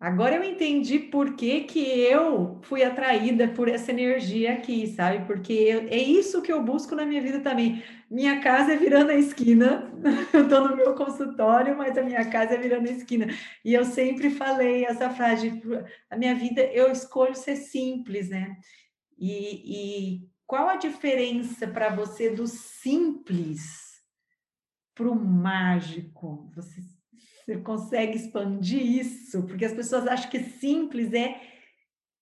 Agora 0.00 0.36
eu 0.36 0.44
entendi 0.44 1.00
por 1.00 1.34
que, 1.34 1.62
que 1.62 1.80
eu 1.80 2.60
fui 2.62 2.84
atraída 2.84 3.48
por 3.48 3.68
essa 3.68 3.90
energia 3.90 4.52
aqui, 4.52 4.86
sabe? 4.86 5.26
Porque 5.26 5.52
eu, 5.52 5.88
é 5.88 5.96
isso 5.96 6.40
que 6.40 6.52
eu 6.52 6.62
busco 6.62 6.94
na 6.94 7.04
minha 7.04 7.20
vida 7.20 7.40
também. 7.40 7.82
Minha 8.08 8.40
casa 8.40 8.74
é 8.74 8.76
virando 8.76 9.10
a 9.10 9.16
esquina, 9.16 9.92
eu 10.32 10.44
estou 10.44 10.68
no 10.68 10.76
meu 10.76 10.94
consultório, 10.94 11.76
mas 11.76 11.98
a 11.98 12.02
minha 12.02 12.24
casa 12.30 12.54
é 12.54 12.58
virando 12.58 12.88
a 12.88 12.92
esquina. 12.92 13.26
E 13.64 13.74
eu 13.74 13.84
sempre 13.84 14.30
falei 14.30 14.84
essa 14.84 15.10
frase: 15.10 15.60
a 16.08 16.16
minha 16.16 16.34
vida 16.34 16.62
eu 16.62 16.92
escolho 16.92 17.34
ser 17.34 17.56
simples, 17.56 18.28
né? 18.28 18.56
E, 19.18 20.20
e 20.20 20.28
qual 20.46 20.68
a 20.68 20.76
diferença 20.76 21.66
para 21.66 21.92
você 21.94 22.30
do 22.30 22.46
simples 22.46 24.00
para 24.94 25.10
o 25.10 25.16
mágico? 25.16 26.48
Você 26.54 26.80
você 27.48 27.56
consegue 27.56 28.14
expandir 28.18 28.82
isso? 28.82 29.42
Porque 29.44 29.64
as 29.64 29.72
pessoas 29.72 30.06
acham 30.06 30.30
que 30.30 30.44
simples 30.44 31.14
é 31.14 31.40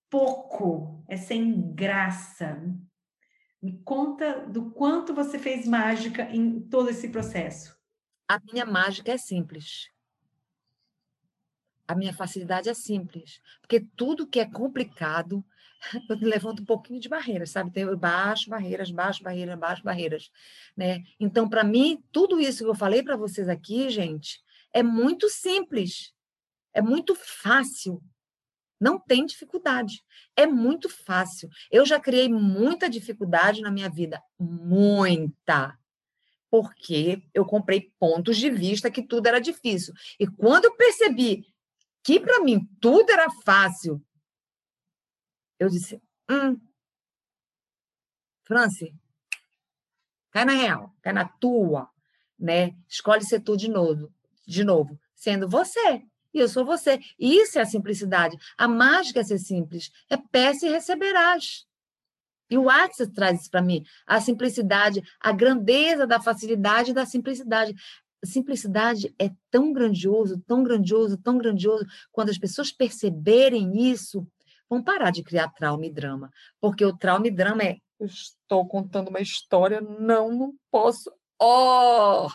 pouco, 0.09 1.05
é 1.09 1.17
sem 1.17 1.75
graça. 1.75 2.63
Me 3.61 3.83
conta 3.83 4.47
do 4.47 4.71
quanto 4.71 5.13
você 5.13 5.37
fez 5.37 5.67
mágica 5.67 6.31
em 6.31 6.61
todo 6.61 6.91
esse 6.91 7.09
processo. 7.09 7.77
A 8.29 8.41
minha 8.53 8.65
mágica 8.65 9.11
é 9.11 9.19
simples. 9.19 9.91
A 11.89 11.97
minha 11.97 12.15
facilidade 12.15 12.69
é 12.69 12.75
simples. 12.75 13.41
Porque 13.61 13.81
tudo 13.97 14.29
que 14.29 14.39
é 14.39 14.47
complicado, 14.47 15.45
eu 16.09 16.17
levanto 16.21 16.63
um 16.63 16.67
pouquinho 16.67 17.01
de 17.01 17.09
barreiras, 17.09 17.51
sabe? 17.51 17.73
Tem 17.73 17.85
baixo 17.97 18.49
barreiras, 18.49 18.93
baixo 18.93 19.25
barreiras, 19.25 19.59
baixo 19.59 19.83
barreiras, 19.83 20.31
né? 20.77 21.03
Então, 21.19 21.49
para 21.49 21.65
mim, 21.65 22.01
tudo 22.13 22.39
isso 22.39 22.63
que 22.63 22.71
eu 22.71 22.77
falei 22.77 23.03
para 23.03 23.17
vocês 23.17 23.49
aqui, 23.49 23.91
gente, 23.91 24.46
é 24.77 24.83
muito 24.83 25.31
simples, 25.31 26.13
é 26.75 26.83
muito 26.83 27.15
fácil. 27.15 28.03
Não 28.79 29.01
tem 29.01 29.25
dificuldade. 29.25 30.05
É 30.37 30.47
muito 30.47 30.91
fácil. 30.91 31.49
Eu 31.71 31.87
já 31.87 31.99
criei 31.99 32.29
muita 32.29 32.91
dificuldade 32.91 33.63
na 33.63 33.71
minha 33.71 33.89
vida. 33.89 34.23
Muita. 34.39 35.79
Porque 36.51 37.27
eu 37.33 37.47
comprei 37.47 37.91
pontos 37.99 38.37
de 38.37 38.51
vista 38.51 38.91
que 38.91 39.03
tudo 39.03 39.27
era 39.29 39.41
difícil. 39.41 39.95
E 40.21 40.27
quando 40.27 40.67
eu 40.67 40.77
percebi 40.77 41.47
que 42.05 42.21
para 42.21 42.45
mim 42.45 42.69
tudo 42.79 43.11
era 43.11 43.31
fácil, 43.47 44.05
eu 45.59 45.71
disse: 45.71 46.03
hum, 46.31 46.61
Franci, 48.45 48.95
cai 50.31 50.45
na 50.45 50.53
real, 50.53 50.95
cai 51.01 51.15
na 51.15 51.27
tua, 51.27 51.89
né? 52.39 52.77
Escolhe 52.87 53.25
ser 53.25 53.41
tu 53.41 53.57
de 53.57 53.71
novo, 53.71 54.13
de 54.47 54.65
novo, 54.65 54.99
sendo 55.15 55.49
você 55.49 56.03
e 56.37 56.41
eu 56.41 56.49
sou 56.49 56.67
você. 56.67 57.01
Isso 57.19 57.59
é 57.59 57.63
a 57.63 57.67
simplicidade. 57.67 58.37
A 58.59 58.69
mágica 58.69 59.21
é 59.21 59.25
ser 59.25 59.39
simples. 59.39 59.91
É 60.11 60.19
peça 60.19 60.67
e 60.67 60.71
receberás. 60.71 61.65
E 62.51 62.59
o 62.59 62.69
Axis 62.69 63.09
traz 63.09 63.41
isso 63.41 63.51
para 63.51 63.63
mim. 63.63 63.83
A 64.07 64.21
simplicidade, 64.21 65.03
a 65.19 65.33
grandeza 65.33 66.07
da 66.07 66.21
facilidade 66.21 66.91
e 66.91 66.95
da 66.95 67.07
simplicidade. 67.07 67.75
Simplicidade 68.23 69.15
é 69.19 69.31
tão 69.51 69.73
grandioso, 69.73 70.39
tão 70.47 70.63
grandioso, 70.63 71.17
tão 71.17 71.39
grandioso. 71.39 71.87
Quando 72.13 72.29
as 72.29 72.39
pessoas 72.39 72.71
perceberem 72.71 73.91
isso, 73.91 74.27
vão 74.69 74.83
parar 74.83 75.11
de 75.11 75.23
criar 75.23 75.49
trauma 75.49 75.87
e 75.87 75.93
drama. 75.93 76.31
Porque 76.61 76.85
o 76.85 76.97
trauma 76.97 77.29
e 77.29 77.31
drama 77.31 77.63
é 77.63 77.79
estou 77.99 78.69
contando 78.69 79.09
uma 79.09 79.21
história, 79.21 79.81
não, 79.81 80.31
não 80.31 80.55
posso. 80.71 81.11
Oh! 81.41 82.29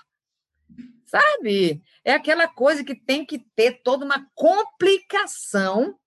Sabe? 1.11 1.83
É 2.05 2.13
aquela 2.13 2.47
coisa 2.47 2.85
que 2.85 2.95
tem 2.95 3.25
que 3.25 3.37
ter 3.37 3.81
toda 3.83 4.05
uma 4.05 4.31
complicação, 4.33 5.99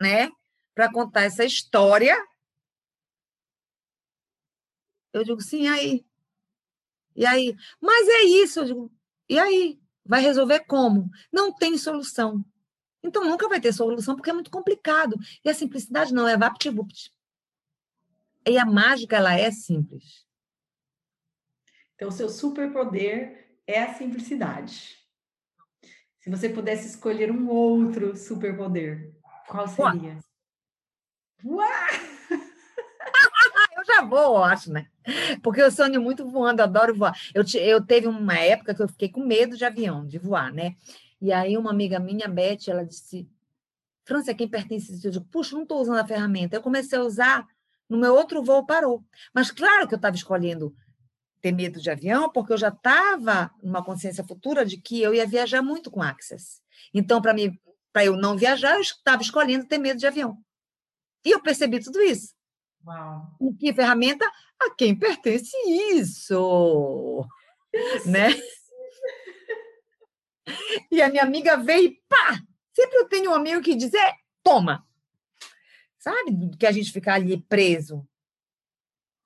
né? 0.00 0.30
Para 0.72 0.92
contar 0.92 1.22
essa 1.22 1.44
história. 1.44 2.16
Eu 5.12 5.24
digo, 5.24 5.40
sim, 5.40 5.64
e 5.64 5.68
aí? 5.68 6.06
E 7.16 7.26
aí? 7.26 7.56
Mas 7.80 8.08
é 8.08 8.22
isso, 8.22 8.60
eu 8.60 8.64
digo, 8.66 8.92
e 9.28 9.36
aí? 9.36 9.82
Vai 10.06 10.20
resolver 10.20 10.60
como? 10.60 11.10
Não 11.32 11.52
tem 11.52 11.76
solução. 11.76 12.44
Então 13.02 13.24
nunca 13.24 13.48
vai 13.48 13.60
ter 13.60 13.72
solução 13.72 14.14
porque 14.14 14.30
é 14.30 14.32
muito 14.32 14.50
complicado. 14.50 15.16
E 15.44 15.50
a 15.50 15.54
simplicidade 15.54 16.14
não 16.14 16.28
é 16.28 16.36
vapt-vupt. 16.36 17.12
E 18.46 18.56
a 18.56 18.64
mágica, 18.64 19.16
ela 19.16 19.34
é 19.34 19.50
simples. 19.50 20.24
Então, 21.96 22.08
o 22.08 22.12
seu 22.12 22.28
superpoder 22.28 23.42
é 23.72 23.84
a 23.84 23.94
simplicidade. 23.94 24.96
Se 26.20 26.30
você 26.30 26.48
pudesse 26.48 26.86
escolher 26.86 27.30
um 27.30 27.48
outro 27.48 28.16
superpoder, 28.16 29.12
qual 29.48 29.66
seria? 29.66 30.18
Uau! 31.44 31.66
eu 33.76 33.84
já 33.84 34.02
vou, 34.02 34.36
eu 34.36 34.44
acho, 34.44 34.72
né? 34.72 34.86
Porque 35.42 35.60
eu 35.60 35.70
sonho 35.70 36.00
muito 36.00 36.28
voando, 36.28 36.62
adoro 36.62 36.94
voar. 36.94 37.18
Eu, 37.34 37.42
eu 37.60 37.84
teve 37.84 38.06
uma 38.06 38.38
época 38.38 38.74
que 38.74 38.82
eu 38.82 38.88
fiquei 38.88 39.08
com 39.08 39.24
medo 39.24 39.56
de 39.56 39.64
avião, 39.64 40.06
de 40.06 40.18
voar, 40.18 40.52
né? 40.52 40.76
E 41.20 41.32
aí 41.32 41.56
uma 41.56 41.70
amiga 41.70 41.98
minha, 41.98 42.28
Beth, 42.28 42.68
ela 42.68 42.84
disse, 42.84 43.28
França, 44.04 44.34
quem 44.34 44.48
pertence 44.48 44.92
a 44.92 45.08
Eu 45.08 45.10
digo, 45.10 45.24
puxa, 45.30 45.54
não 45.54 45.62
estou 45.62 45.80
usando 45.80 45.98
a 45.98 46.06
ferramenta. 46.06 46.56
Eu 46.56 46.62
comecei 46.62 46.98
a 46.98 47.02
usar, 47.02 47.46
no 47.88 47.98
meu 47.98 48.14
outro 48.14 48.42
voo 48.42 48.66
parou. 48.66 49.04
Mas 49.34 49.50
claro 49.50 49.88
que 49.88 49.94
eu 49.94 49.96
estava 49.96 50.14
escolhendo 50.14 50.74
ter 51.42 51.52
medo 51.52 51.80
de 51.80 51.90
avião, 51.90 52.30
porque 52.30 52.52
eu 52.52 52.56
já 52.56 52.68
estava 52.68 53.50
numa 53.60 53.84
consciência 53.84 54.24
futura 54.24 54.64
de 54.64 54.76
que 54.76 55.02
eu 55.02 55.12
ia 55.12 55.26
viajar 55.26 55.60
muito 55.60 55.90
com 55.90 56.00
Access. 56.00 56.62
Então, 56.94 57.20
para 57.20 57.34
mim, 57.34 57.58
para 57.92 58.04
eu 58.04 58.16
não 58.16 58.38
viajar, 58.38 58.76
eu 58.76 58.80
estava 58.80 59.20
escolhendo 59.20 59.66
ter 59.66 59.78
medo 59.78 59.98
de 59.98 60.06
avião. 60.06 60.38
E 61.24 61.30
eu 61.30 61.42
percebi 61.42 61.82
tudo 61.82 62.00
isso. 62.00 62.32
Uau. 62.86 63.36
E 63.40 63.54
que 63.54 63.74
ferramenta? 63.74 64.24
A 64.60 64.74
quem 64.74 64.94
pertence 64.94 65.56
isso? 65.92 67.26
né? 68.06 68.28
E 70.90 71.00
a 71.00 71.08
minha 71.08 71.22
amiga 71.22 71.56
veio 71.56 71.86
e 71.86 72.02
pá! 72.08 72.40
Sempre 72.74 72.98
eu 72.98 73.08
tenho 73.08 73.30
um 73.30 73.34
amigo 73.34 73.62
que 73.62 73.74
diz: 73.74 73.92
é, 73.94 74.14
toma. 74.42 74.86
Sabe? 75.98 76.56
Que 76.58 76.66
a 76.66 76.72
gente 76.72 76.92
ficar 76.92 77.14
ali 77.14 77.40
preso. 77.40 78.06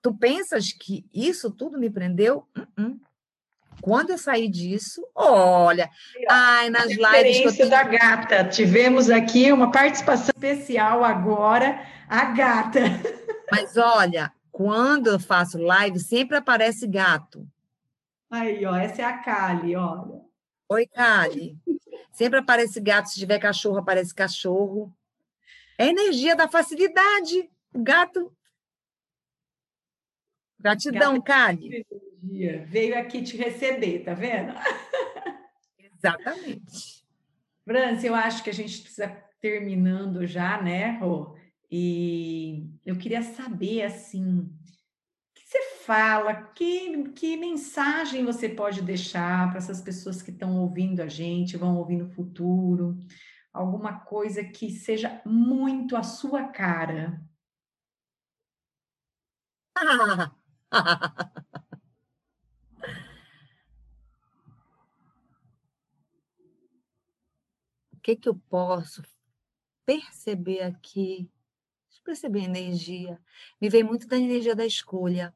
Tu 0.07 0.15
pensas 0.15 0.73
que 0.73 1.05
isso 1.13 1.51
tudo 1.51 1.81
me 1.81 1.91
prendeu? 1.91 2.47
Uh 2.57 2.61
-uh. 2.81 3.01
Quando 3.81 4.11
eu 4.11 4.19
saí 4.19 4.47
disso, 4.47 5.05
olha, 5.13 5.91
ai, 6.31 6.71
nas 6.71 6.93
lives. 6.93 7.57
Que 7.57 7.63
eu... 7.65 7.69
da 7.69 7.83
gata. 7.83 8.45
Tivemos 8.45 9.11
aqui 9.11 9.51
uma 9.51 9.73
participação 9.73 10.33
especial 10.33 11.03
agora, 11.03 11.85
a 12.09 12.27
gata. 12.27 12.83
Mas 13.51 13.77
olha, 13.77 14.33
quando 14.53 15.09
eu 15.09 15.19
faço 15.19 15.59
live, 15.59 15.99
sempre 15.99 16.37
aparece 16.37 16.87
gato. 16.87 17.45
Aí, 18.31 18.65
ó, 18.65 18.77
essa 18.77 19.03
é 19.03 19.05
a 19.07 19.19
Kali, 19.19 19.75
olha. 19.75 20.21
Oi, 20.69 20.87
Kali. 20.87 21.59
Sempre 22.13 22.39
aparece 22.39 22.79
gato, 22.79 23.09
se 23.09 23.19
tiver 23.19 23.41
cachorro, 23.41 23.79
aparece 23.79 24.15
cachorro. 24.15 24.95
É 25.77 25.89
energia 25.89 26.37
da 26.37 26.47
facilidade. 26.47 27.51
O 27.75 27.83
gato 27.83 28.33
Gratidão, 30.59 31.21
Kali. 31.21 31.87
Veio 32.67 32.99
aqui 32.99 33.23
te 33.23 33.37
receber, 33.37 34.05
tá 34.05 34.15
vendo? 34.15 34.53
Exatamente. 35.79 37.05
França, 37.65 38.07
eu 38.07 38.15
acho 38.15 38.43
que 38.43 38.51
a 38.51 38.55
gente 38.55 38.81
precisa 38.81 39.09
terminando 39.41 40.27
já, 40.27 40.61
né, 40.61 40.99
Rô? 40.99 41.37
E 41.71 42.65
eu 42.85 42.97
queria 42.97 43.23
saber, 43.23 43.83
assim, 43.83 44.41
o 44.41 44.51
que 45.35 45.43
você 45.45 45.63
fala, 45.85 46.35
que, 46.35 47.11
que 47.11 47.37
mensagem 47.37 48.25
você 48.25 48.49
pode 48.49 48.83
deixar 48.83 49.49
para 49.49 49.59
essas 49.59 49.81
pessoas 49.81 50.23
que 50.23 50.31
estão 50.31 50.61
ouvindo 50.61 51.01
a 51.01 51.09
gente, 51.09 51.57
vão 51.57 51.77
ouvir 51.77 51.97
no 51.97 52.09
futuro, 52.09 52.97
alguma 53.53 54.01
coisa 54.01 54.45
que 54.45 54.71
seja 54.71 55.21
muito 55.25 55.97
a 55.97 56.03
sua 56.03 56.49
cara. 56.49 57.21
Ah, 59.75 60.31
o 67.93 68.01
que, 68.03 68.17
que 68.17 68.29
eu 68.29 68.35
posso 68.49 69.03
perceber 69.85 70.63
aqui? 70.63 71.31
Deixa 71.89 72.01
eu 72.01 72.05
perceber 72.05 72.41
a 72.41 72.45
energia. 72.45 73.21
Me 73.61 73.69
vem 73.69 73.85
muito 73.85 74.07
da 74.07 74.17
energia 74.17 74.55
da 74.55 74.67
escolha. 74.67 75.35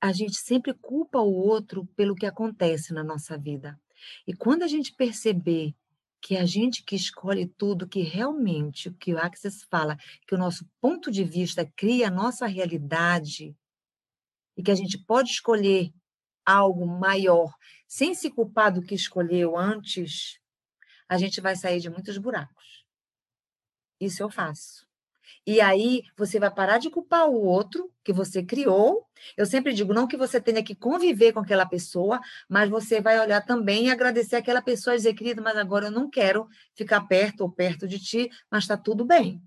A 0.00 0.12
gente 0.12 0.36
sempre 0.36 0.72
culpa 0.72 1.18
o 1.18 1.34
outro 1.34 1.84
pelo 1.96 2.14
que 2.14 2.26
acontece 2.26 2.92
na 2.92 3.02
nossa 3.02 3.36
vida. 3.36 3.80
E 4.26 4.32
quando 4.32 4.62
a 4.62 4.68
gente 4.68 4.94
perceber 4.94 5.74
que 6.20 6.36
a 6.36 6.44
gente 6.44 6.82
que 6.82 6.96
escolhe 6.96 7.46
tudo, 7.46 7.88
que 7.88 8.02
realmente 8.02 8.88
o 8.88 8.94
que 8.94 9.14
o 9.14 9.18
Axis 9.18 9.64
fala, 9.64 9.96
que 10.26 10.34
o 10.34 10.38
nosso 10.38 10.68
ponto 10.80 11.10
de 11.10 11.24
vista 11.24 11.64
cria 11.76 12.08
a 12.08 12.10
nossa 12.10 12.46
realidade, 12.46 13.56
e 14.58 14.62
que 14.62 14.72
a 14.72 14.74
gente 14.74 14.98
pode 14.98 15.30
escolher 15.30 15.92
algo 16.44 16.84
maior 16.84 17.54
sem 17.86 18.12
se 18.14 18.30
culpar 18.30 18.72
do 18.72 18.82
que 18.82 18.94
escolheu 18.94 19.56
antes, 19.56 20.38
a 21.08 21.16
gente 21.16 21.40
vai 21.40 21.56
sair 21.56 21.80
de 21.80 21.88
muitos 21.88 22.18
buracos. 22.18 22.84
Isso 24.00 24.22
eu 24.22 24.28
faço. 24.28 24.86
E 25.46 25.60
aí 25.60 26.02
você 26.16 26.38
vai 26.38 26.50
parar 26.50 26.78
de 26.78 26.90
culpar 26.90 27.28
o 27.28 27.40
outro 27.40 27.90
que 28.04 28.12
você 28.12 28.42
criou. 28.42 29.06
Eu 29.36 29.46
sempre 29.46 29.72
digo, 29.72 29.94
não 29.94 30.06
que 30.06 30.16
você 30.16 30.40
tenha 30.40 30.62
que 30.62 30.74
conviver 30.74 31.32
com 31.32 31.40
aquela 31.40 31.64
pessoa, 31.64 32.20
mas 32.48 32.68
você 32.68 33.00
vai 33.00 33.18
olhar 33.18 33.40
também 33.40 33.86
e 33.86 33.90
agradecer 33.90 34.36
aquela 34.36 34.60
pessoa 34.60 34.94
e 34.94 34.98
dizer, 34.98 35.14
querido, 35.14 35.42
mas 35.42 35.56
agora 35.56 35.86
eu 35.86 35.90
não 35.90 36.10
quero 36.10 36.46
ficar 36.74 37.02
perto 37.02 37.42
ou 37.42 37.50
perto 37.50 37.86
de 37.88 37.98
ti, 37.98 38.30
mas 38.50 38.64
está 38.64 38.76
tudo 38.76 39.04
bem. 39.04 39.42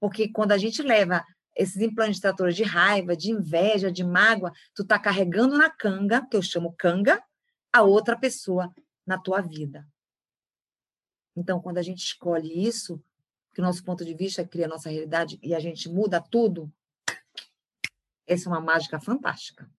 Porque 0.00 0.28
quando 0.28 0.52
a 0.52 0.58
gente 0.58 0.82
leva 0.82 1.24
esses 1.56 1.80
implantes 1.80 2.20
tratores 2.20 2.54
de 2.54 2.62
raiva, 2.62 3.16
de 3.16 3.30
inveja, 3.30 3.90
de 3.90 4.04
mágoa, 4.04 4.52
tu 4.74 4.84
tá 4.84 4.98
carregando 4.98 5.56
na 5.56 5.70
canga, 5.70 6.26
que 6.26 6.36
eu 6.36 6.42
chamo 6.42 6.74
canga, 6.78 7.22
a 7.72 7.82
outra 7.82 8.16
pessoa 8.16 8.72
na 9.06 9.18
tua 9.18 9.40
vida. 9.40 9.88
Então, 11.34 11.60
quando 11.60 11.78
a 11.78 11.82
gente 11.82 12.04
escolhe 12.04 12.66
isso, 12.66 13.02
que 13.54 13.60
o 13.60 13.64
nosso 13.64 13.82
ponto 13.82 14.04
de 14.04 14.14
vista 14.14 14.46
cria 14.46 14.66
a 14.66 14.68
nossa 14.68 14.90
realidade 14.90 15.38
e 15.42 15.54
a 15.54 15.60
gente 15.60 15.88
muda 15.88 16.20
tudo, 16.20 16.70
essa 18.26 18.48
é 18.48 18.52
uma 18.52 18.60
mágica 18.60 19.00
fantástica. 19.00 19.70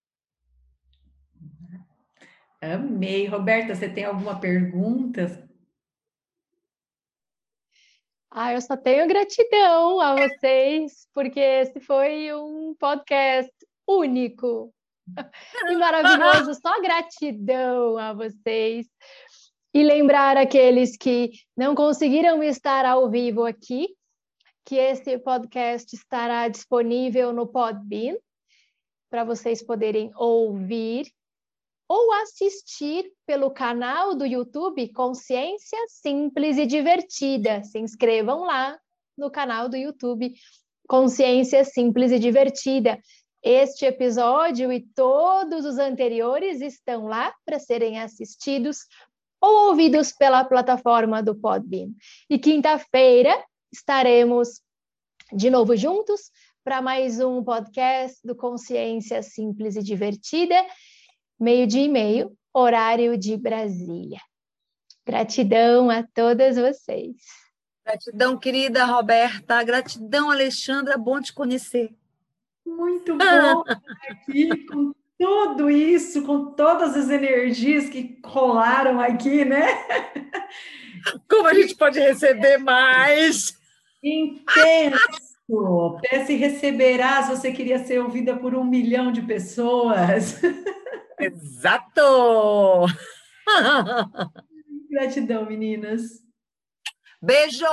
Amei. 2.59 3.27
Roberta, 3.27 3.75
você 3.75 3.87
tem 3.87 4.05
alguma 4.05 4.39
pergunta 4.39 5.46
ah, 8.39 8.53
eu 8.53 8.61
só 8.61 8.77
tenho 8.77 9.07
gratidão 9.07 9.99
a 9.99 10.15
vocês, 10.15 11.07
porque 11.11 11.39
esse 11.39 11.79
foi 11.79 12.31
um 12.35 12.75
podcast 12.79 13.51
único 13.87 14.71
e 15.67 15.75
maravilhoso. 15.75 16.53
Só 16.53 16.79
gratidão 16.79 17.97
a 17.97 18.13
vocês. 18.13 18.85
E 19.73 19.83
lembrar 19.83 20.37
aqueles 20.37 20.95
que 20.95 21.31
não 21.57 21.73
conseguiram 21.73 22.43
estar 22.43 22.85
ao 22.85 23.09
vivo 23.09 23.43
aqui, 23.43 23.87
que 24.63 24.75
esse 24.75 25.17
podcast 25.17 25.95
estará 25.95 26.47
disponível 26.47 27.33
no 27.33 27.47
Podbean, 27.47 28.17
para 29.09 29.23
vocês 29.23 29.65
poderem 29.65 30.11
ouvir 30.15 31.07
ou 31.87 32.11
assistir 32.13 33.11
pelo 33.25 33.51
canal 33.51 34.13
do 34.13 34.25
YouTube 34.25 34.91
Consciência 34.93 35.79
Simples 35.87 36.57
e 36.57 36.65
Divertida. 36.65 37.63
Se 37.63 37.79
inscrevam 37.79 38.41
lá 38.41 38.77
no 39.17 39.31
canal 39.31 39.69
do 39.69 39.77
YouTube 39.77 40.33
Consciência 40.87 41.63
Simples 41.63 42.11
e 42.11 42.19
Divertida. 42.19 42.99
Este 43.41 43.85
episódio 43.85 44.71
e 44.71 44.81
todos 44.81 45.65
os 45.65 45.77
anteriores 45.77 46.59
estão 46.59 47.05
lá 47.05 47.33
para 47.45 47.59
serem 47.59 47.99
assistidos 47.99 48.79
ou 49.39 49.69
ouvidos 49.69 50.11
pela 50.11 50.43
plataforma 50.43 51.21
do 51.21 51.35
Podbean. 51.35 51.89
E 52.29 52.37
quinta-feira 52.37 53.41
estaremos 53.71 54.61
de 55.31 55.49
novo 55.49 55.75
juntos 55.75 56.31
para 56.63 56.81
mais 56.81 57.19
um 57.21 57.43
podcast 57.43 58.19
do 58.25 58.35
Consciência 58.35 59.23
Simples 59.23 59.75
e 59.75 59.83
Divertida, 59.83 60.55
meio-dia 61.39 61.83
e 61.83 61.89
meio, 61.89 62.37
horário 62.53 63.17
de 63.17 63.37
Brasília. 63.37 64.19
Gratidão 65.05 65.89
a 65.89 66.03
todas 66.03 66.57
vocês. 66.57 67.15
Gratidão, 67.85 68.37
querida 68.37 68.83
Roberta. 68.83 69.63
Gratidão, 69.63 70.29
Alexandra. 70.29 70.97
Bom 70.97 71.21
te 71.21 71.33
conhecer. 71.33 71.95
Muito 72.65 73.15
bom 73.15 73.23
estar 73.23 73.81
aqui 74.09 74.65
com 74.65 74.93
tudo 75.17 75.69
isso, 75.69 76.23
com 76.23 76.51
todas 76.51 76.97
as 76.97 77.09
energias 77.09 77.89
que 77.89 78.19
rolaram 78.25 78.99
aqui, 78.99 79.45
né? 79.45 79.65
Como 81.29 81.47
a 81.47 81.53
gente 81.53 81.75
pode 81.75 81.99
receber 81.99 82.57
mais? 82.57 83.57
Intenso! 84.03 85.27
Peça 86.01 86.33
e 86.33 86.35
receberás, 86.35 87.29
você 87.29 87.53
queria 87.53 87.79
ser 87.79 87.99
ouvida 87.99 88.35
por 88.35 88.53
um 88.53 88.65
milhão 88.65 89.11
de 89.11 89.21
pessoas. 89.21 90.41
Exato! 91.19 92.85
Gratidão, 94.89 95.45
meninas. 95.45 96.23
Beijo! 97.21 97.65